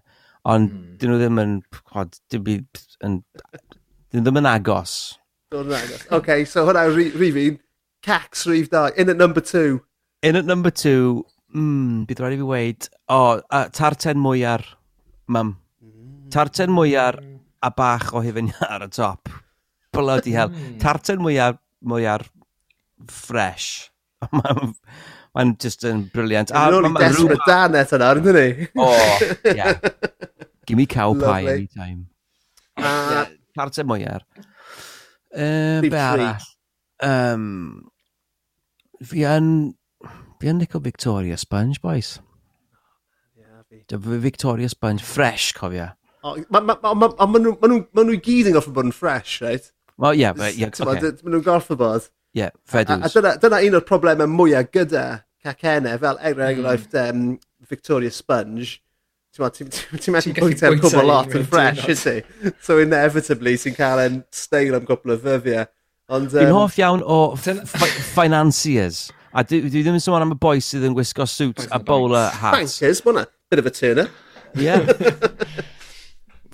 [0.54, 0.86] Ond mm.
[1.00, 1.58] dyn nhw ddim yn,
[1.90, 2.46] chod, dyn
[3.10, 4.94] nhw ddim yn agos.
[5.52, 6.06] Dyn nhw agos.
[6.14, 7.58] OK, so hwnna rif un.
[8.04, 8.86] Cax rif da.
[9.00, 9.82] In at number two.
[10.22, 11.24] In at number two,
[11.56, 14.62] mm, bydd rhaid i fi weid, o, oh, tarten mwyar,
[15.26, 15.56] mam.
[16.32, 17.40] Tarten mwyar hmm.
[17.62, 19.28] a bach o hufen ar y top.
[19.94, 20.52] Bloody hell.
[20.52, 20.78] Hmm.
[20.82, 22.26] Tarten mwyar, mwyar
[23.10, 23.90] fresh.
[24.32, 24.74] Mae'n
[25.34, 26.52] ma just yn briliant.
[26.54, 28.68] A mae'n rhywbeth desperate dan eto nawr, ydyn ni?
[28.78, 28.90] O,
[29.58, 29.74] yeah.
[30.64, 32.06] Give me cow pie any time.
[32.78, 33.24] Uh,
[33.58, 34.22] Tarten mwyar.
[35.34, 36.46] Uh, be arall?
[37.02, 37.90] Um,
[39.02, 39.50] fi yn...
[40.40, 42.18] Fi yn licio Victoria Sponge, boys.
[43.38, 45.94] Yeah, Victoria Sponge, fresh, cofia.
[46.24, 49.66] Ond maen nhw ma nhw, ma i gyd yn gorfod bod yn ffres, reit?
[50.00, 50.30] Wel, ie.
[50.38, 52.08] Maen nhw'n gorfod bod.
[52.34, 52.96] Ie, fedws.
[52.96, 55.04] A, a dyna, dyna un o'r problemau mwyaf gyda
[55.44, 56.46] cacennau, fel er hmm.
[56.48, 57.26] enghraifft um,
[57.68, 58.80] Victoria Sponge.
[59.34, 62.52] Ti'n methu bwyta'r cwbl lot yn ffres, ydy?
[62.62, 65.68] So inevitably, ti'n cael e'n steil am gwbl o ddyddiau.
[66.14, 66.38] Ond, um...
[66.38, 67.20] Fi'n hoff iawn o
[68.14, 69.08] financiers.
[69.34, 72.30] A dwi, dwi ddim yn sôn am y boi sydd yn gwisgo suits a bowler
[72.30, 72.78] hats.
[72.78, 73.24] Bankers, mae hwnna.
[73.50, 74.10] Bit of a turner.
[74.54, 74.86] Yeah.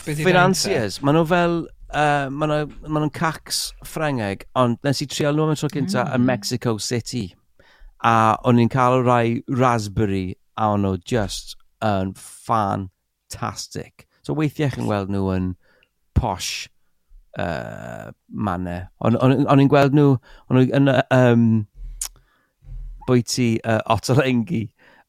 [0.04, 1.56] Financiers, maen nhw fel,
[1.92, 6.16] uh, maen nhw'n cacs Ffrengeg, ond nes i trial nhw am y tro cynta mm.
[6.16, 7.28] yn Mexico City.
[8.06, 14.06] A o'n i'n cael rai raspberry a o'n nhw just yn um, fantastic.
[14.24, 15.50] So weithiau chi'n gweld nhw yn
[16.16, 16.68] posh
[17.38, 18.88] uh, manner.
[19.04, 19.16] O'n
[19.60, 20.16] i'n gweld nhw,
[20.48, 21.46] o'n nhw yn um,
[23.08, 24.66] bwyty uh, Ottolenghi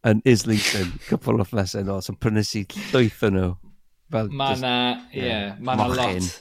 [0.08, 3.52] yn Islington, cwpl o fflesau nôl, so prynu si llwyth o nhw.
[4.12, 4.76] Fel, ma na,
[5.14, 6.32] ie, yeah, ma na lot.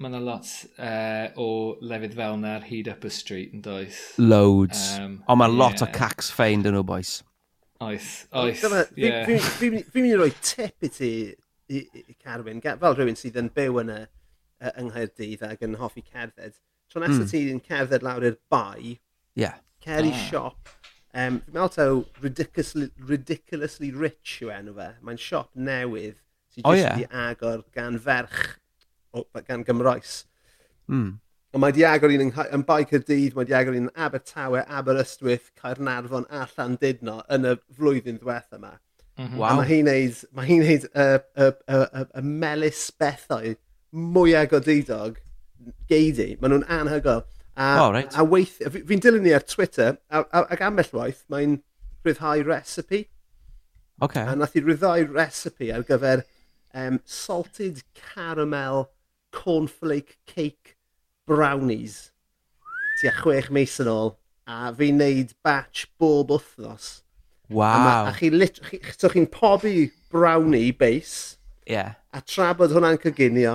[0.00, 0.48] Ma na lot
[0.80, 1.48] uh, o
[1.84, 3.98] lefydd fel na'r hyd up y street yn does.
[4.16, 4.86] Loads.
[4.96, 5.90] Um, Ond ma lot yeah.
[5.90, 7.18] o cacs ffeind yn o boes.
[7.84, 8.64] Oes, oes.
[8.96, 11.10] Fi'n mynd i roi tip i ti,
[11.68, 15.76] i, i Carwyn, fel rhywun sydd yn byw yn y uh, yng Nghaerdydd ac yn
[15.80, 16.56] hoffi cerdded.
[16.90, 17.30] Tro nesaf mm.
[17.32, 18.96] ti'n cerdded lawr i'r bai,
[19.38, 19.60] yeah.
[19.84, 20.24] cer i ah.
[20.24, 20.72] siop.
[21.10, 24.90] Um, fi'n meddwl taw ridiculously, ridiculously rich yw enw fe.
[25.04, 26.18] Mae'n siop newydd
[26.60, 26.96] Dwi o, oh, yeah.
[26.96, 28.38] wedi agor gan ferch,
[29.14, 30.24] o, gan Gymroes.
[30.90, 31.18] Mm.
[31.50, 34.62] Ond mae di agor un yn, yn Bai Cyrdydd, mae di agor un yn Abertawe,
[34.70, 38.76] Aberystwyth, Caernarfon a Llandudno yn y flwyddyn ddiwetha yma.
[39.16, 39.40] Mm -hmm.
[39.40, 39.58] Wow.
[39.58, 41.08] Mae hi'n neud, mae hi'n neud y,
[41.44, 43.56] y, y, y, y melus bethau
[43.90, 45.18] mwyaf godidog
[45.90, 46.36] geidi.
[46.40, 47.24] Maen nhw'n anhygoel.
[47.58, 48.14] A, oh, right.
[48.14, 51.58] a weith, fi'n dilyn ni ar Twitter, a, a, ac ambell waith mae'n
[52.06, 53.08] rhyddhau recipe.
[54.00, 54.22] Okay.
[54.22, 56.22] A nath i rhyddhau recipe ar gyfer
[56.74, 58.90] um, salted caramel
[59.32, 60.76] cornflake cake
[61.26, 62.10] brownies
[63.00, 64.10] tua chwech mis yn ôl
[64.50, 67.02] a fi'n neud batch bob wythnos.
[67.48, 67.74] Wow.
[67.74, 71.38] A, ma, a chi lit, chi, so chi'n pobi brownie base.
[71.66, 71.94] Yeah.
[72.12, 73.54] A tra bod hwnna'n coginio,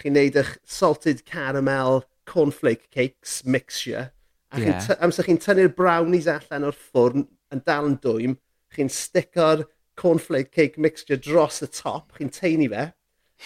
[0.00, 4.10] chi'n neud eich salted caramel cornflake cakes mixture.
[4.52, 4.80] A yeah.
[4.80, 8.38] chi amser chi'n tynnu'r brownies allan o'r ffwrn yn dal yn dwym,
[8.74, 9.66] chi'n sticio'r
[9.98, 12.88] cornflake cake mixture dros y top, chi'n teini fe,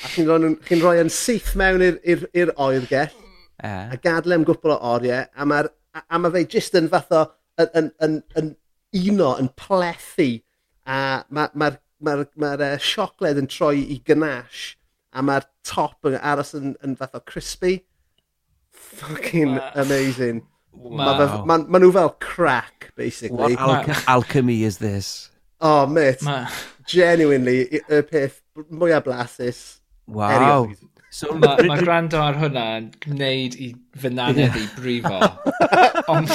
[0.03, 3.17] a chi'n rhoi, chi rhoi yn syth mewn i'r oer gell,
[3.63, 5.69] a gadle am gwpl o oriau, a mae
[6.21, 7.25] ma fe jyst yn fath o,
[7.63, 8.55] yn, yn, yn, yn
[9.13, 10.31] uno, yn plethu,
[10.87, 11.71] a mae'r ma,
[12.01, 14.77] ma, ma, ma e, siocled yn troi i ganache,
[15.17, 17.79] a mae'r top yn aros yn, yn fath o crispy.
[18.71, 20.45] Fucking amazing.
[20.73, 21.01] Wow.
[21.01, 23.57] Mae ma, ma nhw fel crack, basically.
[23.57, 25.31] What al alchemy is this?
[25.61, 26.23] Oh, mate.
[26.27, 26.45] Ma...
[26.87, 29.63] Genuinely, y peth mwyaf blasus.
[30.07, 30.31] Wow.
[30.31, 30.85] Erioed.
[31.17, 34.59] So mae ma gwrando ar hwnna yn gwneud i fy nanedd yeah.
[34.61, 35.31] i brifo.
[36.13, 36.33] Ond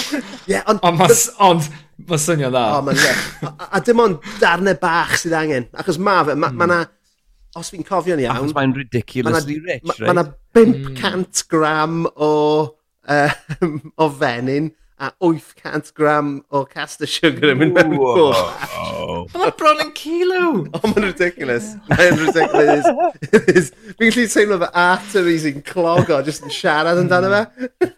[0.49, 1.13] yeah, on, on, but,
[1.43, 1.61] on,
[2.09, 2.63] ma swnio dda.
[2.79, 3.11] O, ma'n le.
[3.51, 5.69] A, a dim ond darnau bach sydd angen.
[5.77, 6.57] Achos ma fe, ma, mm.
[6.57, 6.73] ma hmm.
[6.73, 8.39] na, os fi'n cofio'n iawn...
[8.39, 10.07] Achos mae'n ridiculously ma na, rich, ma, right?
[10.09, 10.25] Mae na
[10.57, 11.49] 500 hmm.
[11.53, 12.31] gram o,
[13.17, 13.35] uh,
[14.01, 18.65] o fenyn a 800 gram o castor sugar yn mynd mewn coch.
[18.77, 19.23] Oh.
[19.33, 20.41] Mae bron yn kilo!
[20.71, 21.71] O, oh, mae'n ridiculous.
[21.89, 23.71] Mae'n ridiculous.
[23.97, 27.89] Fi'n gallu teimlo fe arteries i'n clog o, jyst yn siarad amdano fe.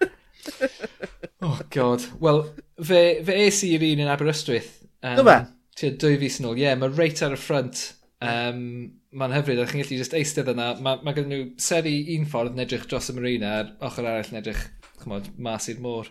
[1.48, 2.06] oh, god.
[2.24, 2.44] Wel,
[2.80, 4.72] fe, fe es i'r un yn Aberystwyth.
[5.04, 5.38] Um, Dyma?
[5.80, 6.68] Tua dwy fus yn ôl, ie.
[6.68, 7.84] Yeah, mae reit ar y ffrant.
[8.24, 8.64] Um,
[9.12, 10.72] mae'n hyfryd, a chi'n gallu just eistedd yna.
[10.84, 14.32] Mae ma gen nhw seri un ffordd yn edrych dros y marina, a'r ochr arall
[14.32, 14.64] yn edrych
[15.04, 16.10] chmod, mas i'r môr.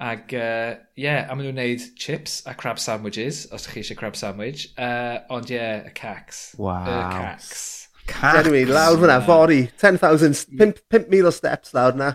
[0.00, 3.82] Ac ie, uh, yeah, a maen nhw'n neud chips a crab sandwiches, os ydych chi
[3.82, 4.70] eisiau crab sandwich.
[4.80, 6.54] Uh, ond ie, yeah, y cacs.
[6.56, 6.86] Wow.
[6.88, 7.60] Y cacs.
[8.08, 8.38] Cacs.
[8.40, 9.60] Anyway, lawr fyna, uh, fori.
[9.76, 12.14] 10,000, 5,000 o steps lawr na.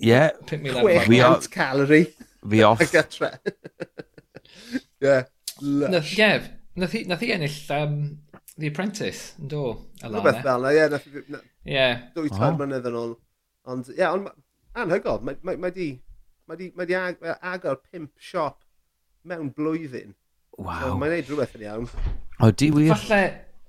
[0.00, 0.22] Ie.
[0.88, 1.04] Yeah.
[1.04, 2.08] 5,000 calorie.
[2.48, 2.80] Fi off.
[2.80, 3.34] Y gytre.
[5.04, 5.20] Ie.
[5.60, 6.16] Lush.
[6.16, 6.32] Ie,
[6.80, 8.00] nath i, nath i ennill um,
[8.56, 9.62] The Apprentice, yn do,
[10.00, 10.24] Alana.
[10.24, 11.40] Rhywbeth fel na, ie.
[11.76, 11.88] Ie.
[12.16, 13.16] Dwy tair mlynedd yn ôl.
[13.68, 14.32] Ond, ie, yeah, ond
[14.78, 15.92] anhygol, mae, ma, ma di
[16.48, 18.62] mae di, mae di ag, agor pimp siop
[19.28, 20.14] mewn blwyddyn.
[20.56, 20.80] Waw.
[20.80, 21.88] So, mae'n neud rhywbeth yn iawn.
[22.40, 22.94] O, di wir?
[22.94, 23.20] Falle,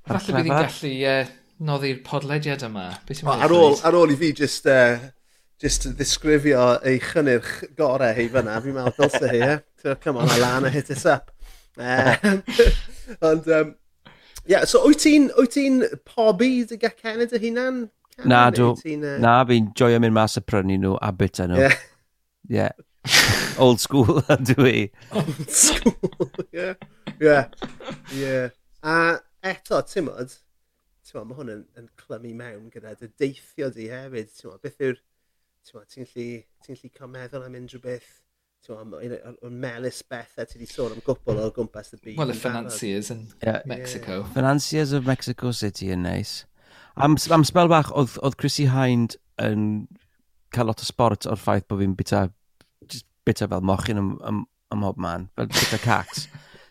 [0.07, 1.33] falle bydd hi'n gallu uh,
[1.69, 2.85] noddi'r podlediad yma.
[3.19, 5.11] O, ar, ôl, ar ôl i fi just, uh,
[5.59, 9.97] just ddisgrifio ei chynnyrch gorau hi fyna, fi'n meddwl dylse hi, e?
[10.05, 11.35] Come on, Alana, hit us up.
[13.27, 13.75] Ond, um,
[14.47, 15.67] yeah, so wyt ti'n ti
[16.07, 17.85] pobi dy gacen y dy hunan?
[18.27, 18.73] Na, dw,
[19.19, 21.67] na, fi'n joio mynd mas y prynu nhw a bita nhw.
[21.67, 21.79] Yeah.
[22.49, 22.71] Yeah.
[23.57, 24.91] Old school, dwi.
[25.11, 26.73] Old school, yeah.
[27.19, 27.47] Yeah.
[28.11, 28.49] Yeah.
[28.83, 30.33] A eto, ti'n modd,
[31.05, 34.63] ti'n modd, mae hwn yn, yn clymu mewn gyda dy deithio di hefyd, ti'n modd,
[34.65, 34.97] beth yw'r,
[35.67, 36.25] ti'n modd, ti'n gallu,
[36.65, 38.09] ti'n gallu cael meddwl am unrhyw beth,
[38.65, 42.17] ti'n modd, o'r melus bethau ti wedi sôn am gwbl o gwmpas y byd.
[42.17, 43.61] Well, y financiers yn yeah.
[43.69, 44.23] Mexico.
[44.23, 44.33] Yeah.
[44.39, 46.39] Financiers of Mexico City yn neis.
[46.97, 49.85] Am, am spel bach, oedd, oedd Chrissy Hind yn
[50.55, 52.25] cael lot o sport o'r ffaith bod fi'n bita
[52.87, 56.27] just bita fel mochyn ym, ym, ym mhob man, fel bita cacs.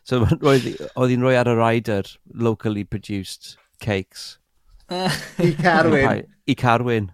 [0.09, 2.03] so oedd hi'n rhoi ar y rider
[2.33, 4.39] locally produced cakes.
[4.91, 6.25] I Carwyn.
[6.49, 7.11] I Carwyn.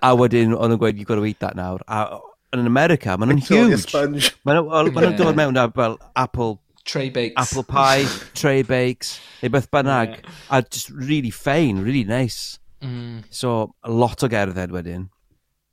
[0.00, 1.84] A wedyn oedd yn gweud, you've got to eat that nawr.
[1.86, 2.20] A
[2.56, 4.32] yn America, maen nhw'n huge.
[4.48, 7.36] Maen nhw'n dod mewn a fel apple Tray bakes.
[7.36, 10.16] Apple pie, tray bakes, neu beth bynnag.
[10.16, 10.58] Yeah.
[10.58, 12.58] A just really fein, really nice.
[12.82, 13.24] Mm.
[13.30, 15.10] So, a lot o gerdded wedyn.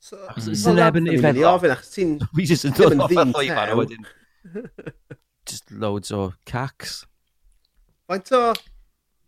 [0.08, 0.56] So, mm.
[0.56, 1.46] Sneb yn ei feddwl.
[1.50, 2.12] ofyn, achos ti'n...
[2.38, 4.06] Fi jyst yn dod off y llwyfan a wedyn.
[5.50, 7.02] Just loads o cacs.
[8.08, 8.44] Faint o...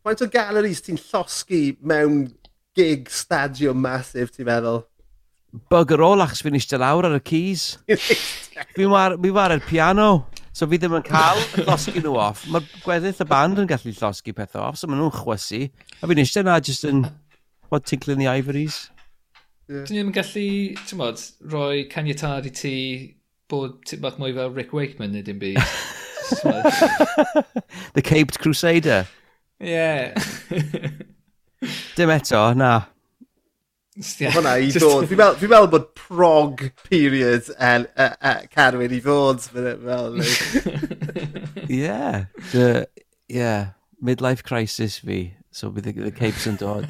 [0.07, 2.21] Faint o galleries ti'n llosgu mewn
[2.79, 4.85] gig stadiwm masif, ti'n meddwl?
[5.73, 7.65] Bugger all, achos fi'n eistedd lawr ar y keys.
[8.77, 10.07] fi'n war, fi war ar piano.
[10.55, 12.45] So fi ddim yn cael llosgu nhw off.
[12.53, 15.65] Mae gweddill y band yn gallu llosgu pethau off, so maen nhw'n chwysu.
[15.99, 17.03] A fi'n eistedd na, just yn...
[17.69, 18.87] What, tinkling the ivories?
[19.69, 20.43] Dyn ni ddim yn gallu,
[20.89, 22.69] ti'n modd, rhoi caniatad i ti
[23.53, 25.61] bod ti'n bach mwy fel Rick Wakeman neu dim byd.
[27.93, 29.05] The Caped Crusader.
[29.61, 29.69] Ie.
[29.69, 30.17] Yeah.
[31.97, 32.89] dim eto, na.
[34.17, 35.05] Yeah, Hwna i ddod.
[35.05, 39.45] Fi'n meddwl, fi meddwl bod prog period en, uh, uh, Carwyn i fod.
[41.69, 42.25] Ie.
[43.29, 43.53] Ie.
[44.01, 45.35] Midlife crisis fi.
[45.53, 46.89] So bydd y Capes yn dod.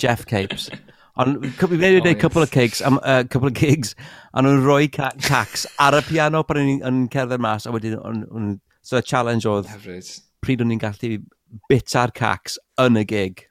[0.00, 0.70] Jeff Capes.
[1.20, 3.92] Ond fi wedi gwneud couple of gigs, um, uh, couple of gigs,
[4.32, 7.98] a nhw'n rhoi ca cacs ar y piano pan o'n yn cerdded mas, a wedyn,
[8.00, 8.50] on, on,
[8.86, 9.68] so y challenge oedd,
[10.40, 11.18] pryd o'n i'n gallu
[11.68, 13.44] bita'r cacs yn y gig.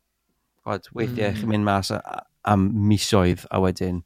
[0.65, 1.37] God, weithiau mm.
[1.41, 1.91] chi'n mynd mas
[2.49, 4.01] am misoedd, a wedyn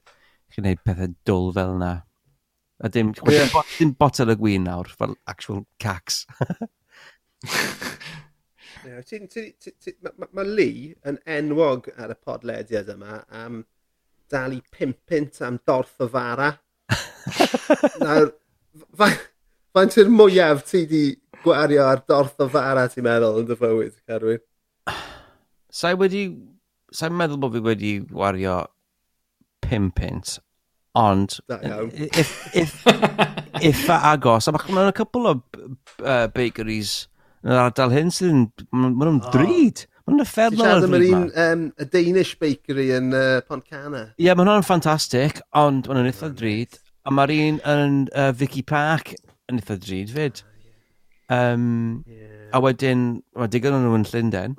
[0.51, 1.93] chi'n gwneud pethau dwl fel yna.
[2.84, 3.45] A dim, yeah.
[3.45, 6.26] dim, bot, dim botel y gwyn nawr, fel actual cacs.
[8.84, 13.63] Mae Lee yn enwog ar y podlediad yma am
[14.31, 16.49] dalu pum pint am dorth o fara.
[18.03, 18.34] Nawr,
[18.97, 19.09] faint fa,
[19.75, 21.03] fa yn mwyaf ti di
[21.43, 24.43] gwario ar dorth o fara ti'n meddwl yn dy fywyd, Carwyn?
[25.73, 26.25] Sa'i wedi...
[26.93, 28.59] Sa'i'n meddwl bod fi wedi wario
[29.65, 30.38] pum pint,
[30.99, 31.39] ond...
[31.49, 31.89] Da iawn.
[31.95, 32.75] If, if,
[33.63, 35.34] if agos, a mae'n a couple o
[36.03, 37.07] uh, bakeries
[37.43, 38.45] yn yr ardal hyn sydd yn...
[38.71, 39.83] Maen nhw'n drud.
[40.03, 41.21] Maen nhw'n effernol ar drud yma.
[41.45, 44.07] Um, y Danish Bakery yn uh, Pontcana?
[44.15, 46.79] Ie, yeah, maen nhw'n ffantastig, ond maen nhw'n eitha drud.
[47.03, 49.13] A mae'r un yn uh, Vicky Park
[49.51, 50.43] yn eitha drud fyd.
[51.33, 52.47] Um, yeah.
[52.55, 53.07] A wedyn,
[53.39, 54.55] mae digon nhw yn Llundain.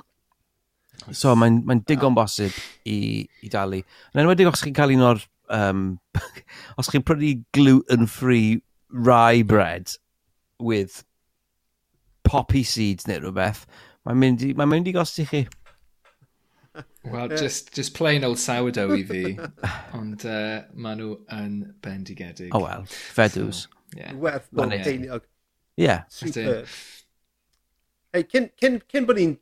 [1.12, 2.54] So mae'n mae digon bosib
[2.88, 3.80] i, i dalu.
[4.12, 5.24] Yn enwedig os chi'n cael un o'r...
[5.52, 5.88] Um,
[6.80, 8.62] os chi'n prynu gluten-free
[8.94, 9.92] rye bread
[10.58, 11.02] with
[12.24, 13.64] poppy seeds neu rhywbeth,
[14.08, 15.44] mae'n mynd, i, mae mynd i gosti chi.
[17.04, 17.36] Wel, yeah.
[17.36, 19.22] just, just plain old sourdough i fi,
[19.98, 21.54] ond uh, maen nhw yn
[21.84, 22.50] bendigedig.
[22.50, 23.66] O oh, wel, fedws.
[23.66, 24.16] So, yeah.
[24.18, 25.28] Werth bod ceiniog.
[25.78, 25.98] Ie.
[26.08, 26.64] Super.
[28.14, 29.36] Hey, cyn, cyn, cyn bod ni'n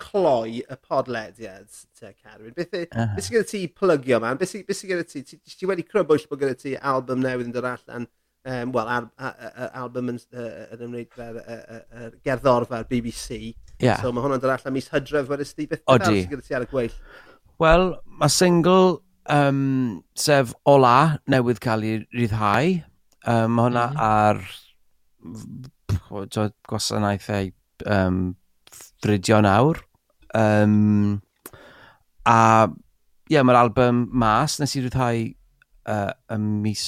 [0.00, 1.68] cloi y podlediad,
[1.98, 3.28] te, Carwyn, beth sy'n uh -huh.
[3.34, 4.40] gyda ti plygio, man?
[4.40, 5.24] Beth sy'n gyda ti?
[5.26, 8.08] Ti, ti wedi crybwyll bod gyda ti album newydd yn dod allan
[8.44, 13.54] um, well, ar, a, a, a, album yn uh, yn ymwneud yr ymwneudfa'r gerddorfa'r BBC.
[13.80, 14.00] Yeah.
[14.00, 16.24] So mae hwnna'n dod allan mis hydref wedys ti beth Odi.
[16.30, 16.96] gyda ti ar y gweill.
[17.60, 17.86] Wel,
[18.20, 22.78] mae single um, sef Ola newydd cael ei ryddhau.
[23.28, 23.98] Um, mae hwnna mm.
[24.00, 24.36] ar
[26.68, 27.50] gwasanaethau
[27.86, 28.22] um,
[29.02, 29.82] fridio nawr.
[30.36, 31.20] Um,
[32.24, 32.38] a
[33.30, 35.28] ie, yeah, mae'r album mas nes i ryddhau
[35.90, 36.84] uh, y mis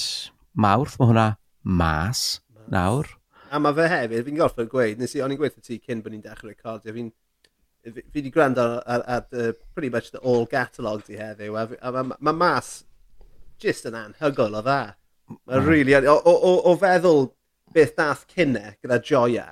[0.53, 0.97] Mawrth.
[0.99, 1.27] Mae hwnna
[1.63, 2.41] mas
[2.71, 3.09] nawr.
[3.53, 6.13] A mae fe hefyd, fi'n gorfod gweud, nes i o'n i'n gweithio ti cyn bod
[6.13, 7.11] ni'n dechrau recordio, fi'n
[7.83, 11.67] fi wedi gwrando ar, ar, ar the, pretty much the all catalog di heddiw, a,
[11.81, 12.71] a mae ma mas
[13.61, 14.95] just yn anhygol o dda.
[15.33, 15.67] Mae mm.
[15.67, 17.27] really, o, o, o, o feddwl
[17.75, 19.47] beth dath cynne gyda Joia,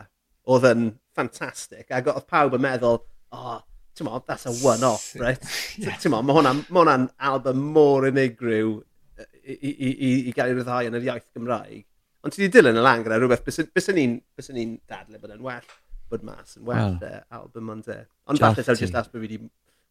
[0.48, 3.02] oedd yn ffantastig, a oedd pawb yn meddwl,
[3.36, 3.60] oh,
[3.96, 5.44] ti'n mo, that's a one-off, right?
[5.78, 5.98] yeah.
[6.00, 6.98] Ti'n mo, mae hwnna'n ma hwnna
[7.32, 8.78] album mor unigryw
[9.20, 11.86] i, i, i, i, i gael ei ryddhau yn yr iaith Gymraeg.
[12.22, 14.18] Ond ti wedi dilyn y lan gyda rhywbeth, bys yn ni'n
[14.54, 15.74] ni dadle bod yn well,
[16.12, 17.10] bod mas yn well well.
[17.10, 17.98] uh, album ond e.
[18.30, 19.40] Ond falle taw jyst as bod fi wedi,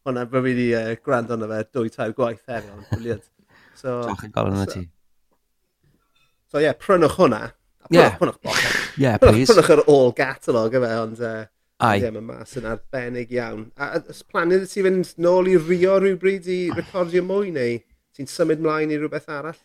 [0.07, 3.27] hwnna, bod fi wedi uh, gwrando na fe dwy tair gwaith hefyd, ond briliant.
[3.75, 4.85] So, Diolch yn golygu so, ti.
[6.51, 7.41] So ie, yeah, prynwch hwnna.
[7.89, 7.97] Ie.
[7.97, 8.15] Yeah.
[8.19, 8.61] Prynwch boch.
[8.63, 9.49] Ie, yeah, please.
[9.51, 11.19] Prynwch yr all catalog efe, ond...
[11.19, 11.41] Uh,
[11.81, 11.97] Ai.
[11.97, 13.65] Ie, mae mas yn arbennig iawn.
[13.81, 17.79] A ys planu'n ti fynd nôl i Rio rhywbryd i recordio mwy neu
[18.15, 19.57] ti'n symud mlaen i rhywbeth arall?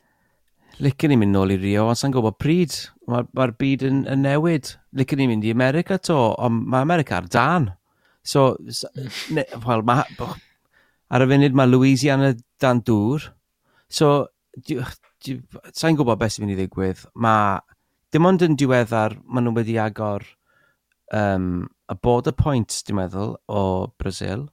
[0.83, 2.74] licen i mynd nôl i Rio, ond sa'n gwybod pryd.
[3.11, 4.72] Mae'r ma, byd yn, yn newid.
[4.97, 7.70] Licen i mynd i America to, ond mae America ar dan.
[8.27, 8.57] So,
[9.35, 10.37] ne, well, ma, boch,
[11.14, 13.29] ar y funud mae Louisiana dan dŵr.
[13.89, 14.27] So,
[14.66, 17.05] sa'n gwybod beth sy'n mynd i ddigwydd.
[17.22, 17.61] Mae
[18.12, 20.27] dim ond yn diweddar, maen nhw wedi agor
[21.14, 23.62] um, y border point, dwi'n meddwl, o
[24.01, 24.49] Brazil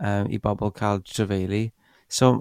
[0.00, 1.70] um, i bobl cael trefeili.
[2.10, 2.34] So,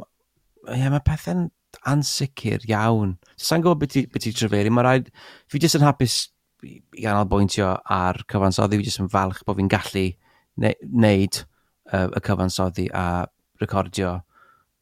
[0.68, 1.48] ie, yeah, mae pethau'n
[1.88, 3.16] ansicr iawn.
[3.40, 5.10] Sa'n gwybod beth ti'n ti trefeiri, mae rhaid,
[5.50, 6.20] fi jyst yn hapus
[6.66, 10.06] i ganolbwyntio ar cyfansoddi, fi jyst yn falch bod fi'n gallu
[10.60, 11.42] wneud
[11.94, 13.06] uh, y cyfansoddi a
[13.62, 14.18] recordio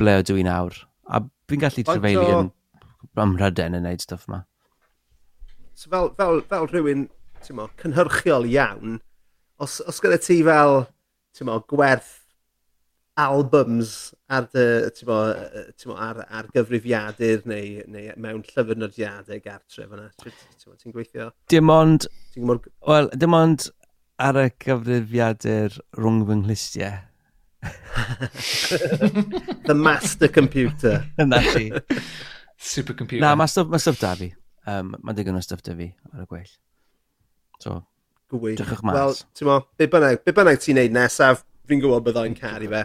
[0.01, 0.77] ble ydw i nawr.
[1.09, 2.51] A fi'n gallu trefeili yn
[3.17, 4.43] ymryden yn wneud stuff yma.
[5.77, 7.05] So fel, fel, fel rhywun,
[7.45, 8.97] ti'n mo, cynhyrchiol iawn,
[9.61, 10.87] os, os gyda ti fel,
[11.37, 12.16] ti'n mo, gwerth
[13.17, 14.65] albums ar dy,
[15.07, 15.17] bo,
[15.83, 20.11] bo, ar, ar gyfrifiadur neu, neu mewn llyfrnodiadau gartre fyna?
[20.21, 21.31] Ti'n gweithio?
[21.49, 22.05] Dim ond...
[22.37, 23.69] Wel, dim ond
[24.21, 27.03] ar y gyfrifiadur rhwng fy nghlistiau.
[29.67, 31.05] The master computer.
[31.17, 31.71] Na ti.
[32.57, 33.21] Supercomputer.
[33.21, 34.31] Na, mae stwff, ma stwff da fi.
[34.67, 36.51] Um, mae digon o stwff da fi ar y gwell.
[37.61, 37.81] So,
[38.27, 38.57] Gwych.
[38.59, 38.97] Drychwch mas.
[38.97, 42.81] Wel, ti'n mo, be bynnag, be bynnag ti'n neud nesaf, fi'n gwybod byddai'n caru fe.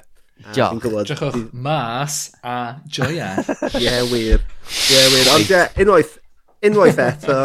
[0.51, 0.81] Diolch.
[0.83, 3.31] Gwybod, Drychwch mas a joia.
[3.79, 4.43] Ie, yeah, wir.
[4.43, 5.31] Ie, yeah, wir.
[5.37, 6.19] Ond ie, yeah, unwaith,
[6.67, 7.39] unwaith eto,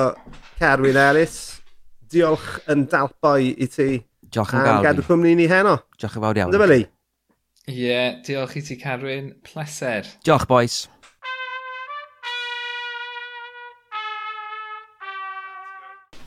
[0.58, 1.38] Carwyn Ellis,
[2.10, 3.90] diolch yn dalboi i ti.
[4.28, 4.74] Diolch yn fawr.
[4.80, 5.78] Am gadw cwmni ni heno.
[6.00, 6.54] Diolch yn fawr iawn.
[6.56, 6.82] Dyma ni.
[7.68, 9.34] Ie, yeah, diolch i ti Carwyn.
[9.46, 10.10] Pleser.
[10.26, 10.86] Diolch, boys.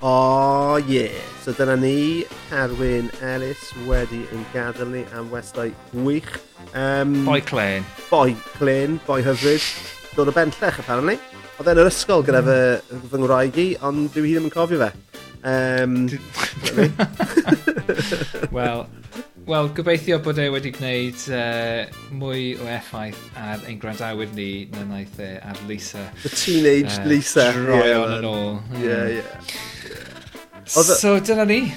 [0.02, 1.10] O, oh, ie.
[1.10, 1.24] Yeah.
[1.44, 6.38] So dyna ni, Carwyn Ellis wedi yn gadael ni am westau gwych.
[6.72, 7.84] Um, boi Clen.
[8.08, 9.66] Boi Clyn, boi hyfryd.
[10.16, 11.18] Dod o bellach, apparently.
[11.60, 12.56] Oedd e'n yr ysgol gyda fy,
[13.12, 14.88] fy ngwraig i, ond dwi hi ddim yn cofio fe.
[15.44, 16.08] Um,
[18.56, 18.86] Wel,
[19.50, 21.84] Wel, gobeithio bod e wedi gwneud uh,
[22.16, 26.06] mwy o effaith ar ein gwrandawyr ni na wnaeth e ar Lisa.
[26.22, 27.50] The teenage uh, Lisa.
[27.56, 28.56] Droi yeah, on yn ôl.
[28.80, 29.68] Ie, ie.
[30.66, 31.72] So dyna ni.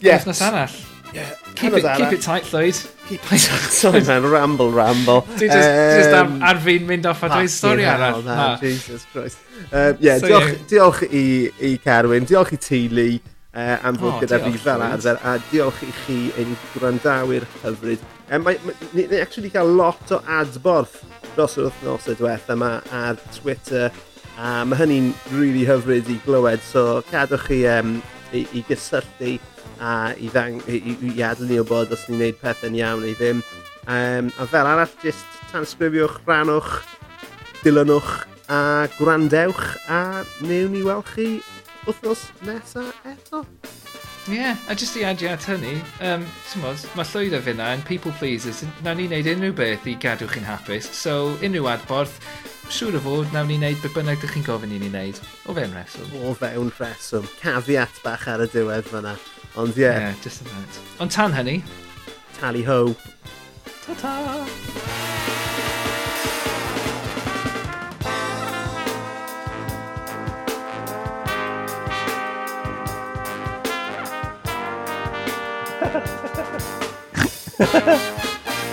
[0.00, 0.26] Yes.
[0.26, 0.70] Nos arall.
[1.12, 1.34] Yeah.
[1.56, 2.76] Keep, it, keep it tight, Lloyd.
[3.08, 3.40] Keep it tight.
[3.40, 4.22] Sorry, man.
[4.22, 5.22] Ramble, ramble.
[5.22, 8.22] Dwi just, um, just um, ar fi'n mynd off a dweud stori arall.
[8.24, 9.38] Na, Jesus Christ.
[9.72, 10.68] Um, yeah, so, diolch, yeah.
[10.70, 11.24] diolch i,
[11.66, 12.28] i Carwyn.
[12.30, 13.20] Diolch i ti, Lee.
[13.50, 15.18] Uh, am fod oh, gyda fi fel arfer.
[15.26, 18.06] A diolch i chi ein gwrandawyr hyfryd.
[18.30, 21.00] Um, mae, mae, ni actually cael lot o adborth
[21.34, 23.90] dros yr wythnos y diwethaf yma ar Twitter.
[24.38, 26.62] A mae hynny'n really hyfryd i glywed.
[26.70, 27.98] So cadwch chi um,
[28.32, 29.36] i, i gysylltu
[29.80, 33.04] a i, ddang, i, i, i adl ni o bod os ni'n neud pethau'n iawn
[33.04, 33.44] neu ddim.
[33.90, 36.74] Um, a fel arall, just transgrifiwch, rhanwch,
[37.64, 38.12] dilynwch
[38.50, 41.40] a gwrandewch a newn ni weld chi
[41.86, 43.44] wythnos nesa eto.
[44.28, 46.26] Ie, yeah, a jyst i adio at hynny, um,
[46.60, 50.28] modd, mae llwyd o fyna yn people pleasers, na ni wneud unrhyw beth i gadw
[50.30, 52.18] chi'n hapus, so unrhyw adborth,
[52.70, 55.18] siŵr o fod, nawn ni wneud be bynnag ydych chi'n gofyn i ni wneud.
[55.50, 56.12] O fewn reswm.
[56.22, 57.26] O fewn rheswm.
[57.42, 59.16] Cafiat bach ar y diwedd fyna.
[59.58, 59.82] Ond ie.
[59.88, 59.98] Yeah.
[60.06, 60.80] yeah, just a minute.
[61.02, 61.60] Ond tan hynny...
[62.38, 62.94] Tally ho.
[63.84, 64.14] Ta-ta!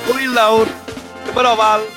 [0.08, 0.70] Hwyl lawr!
[1.26, 1.90] Dyma'r ofal!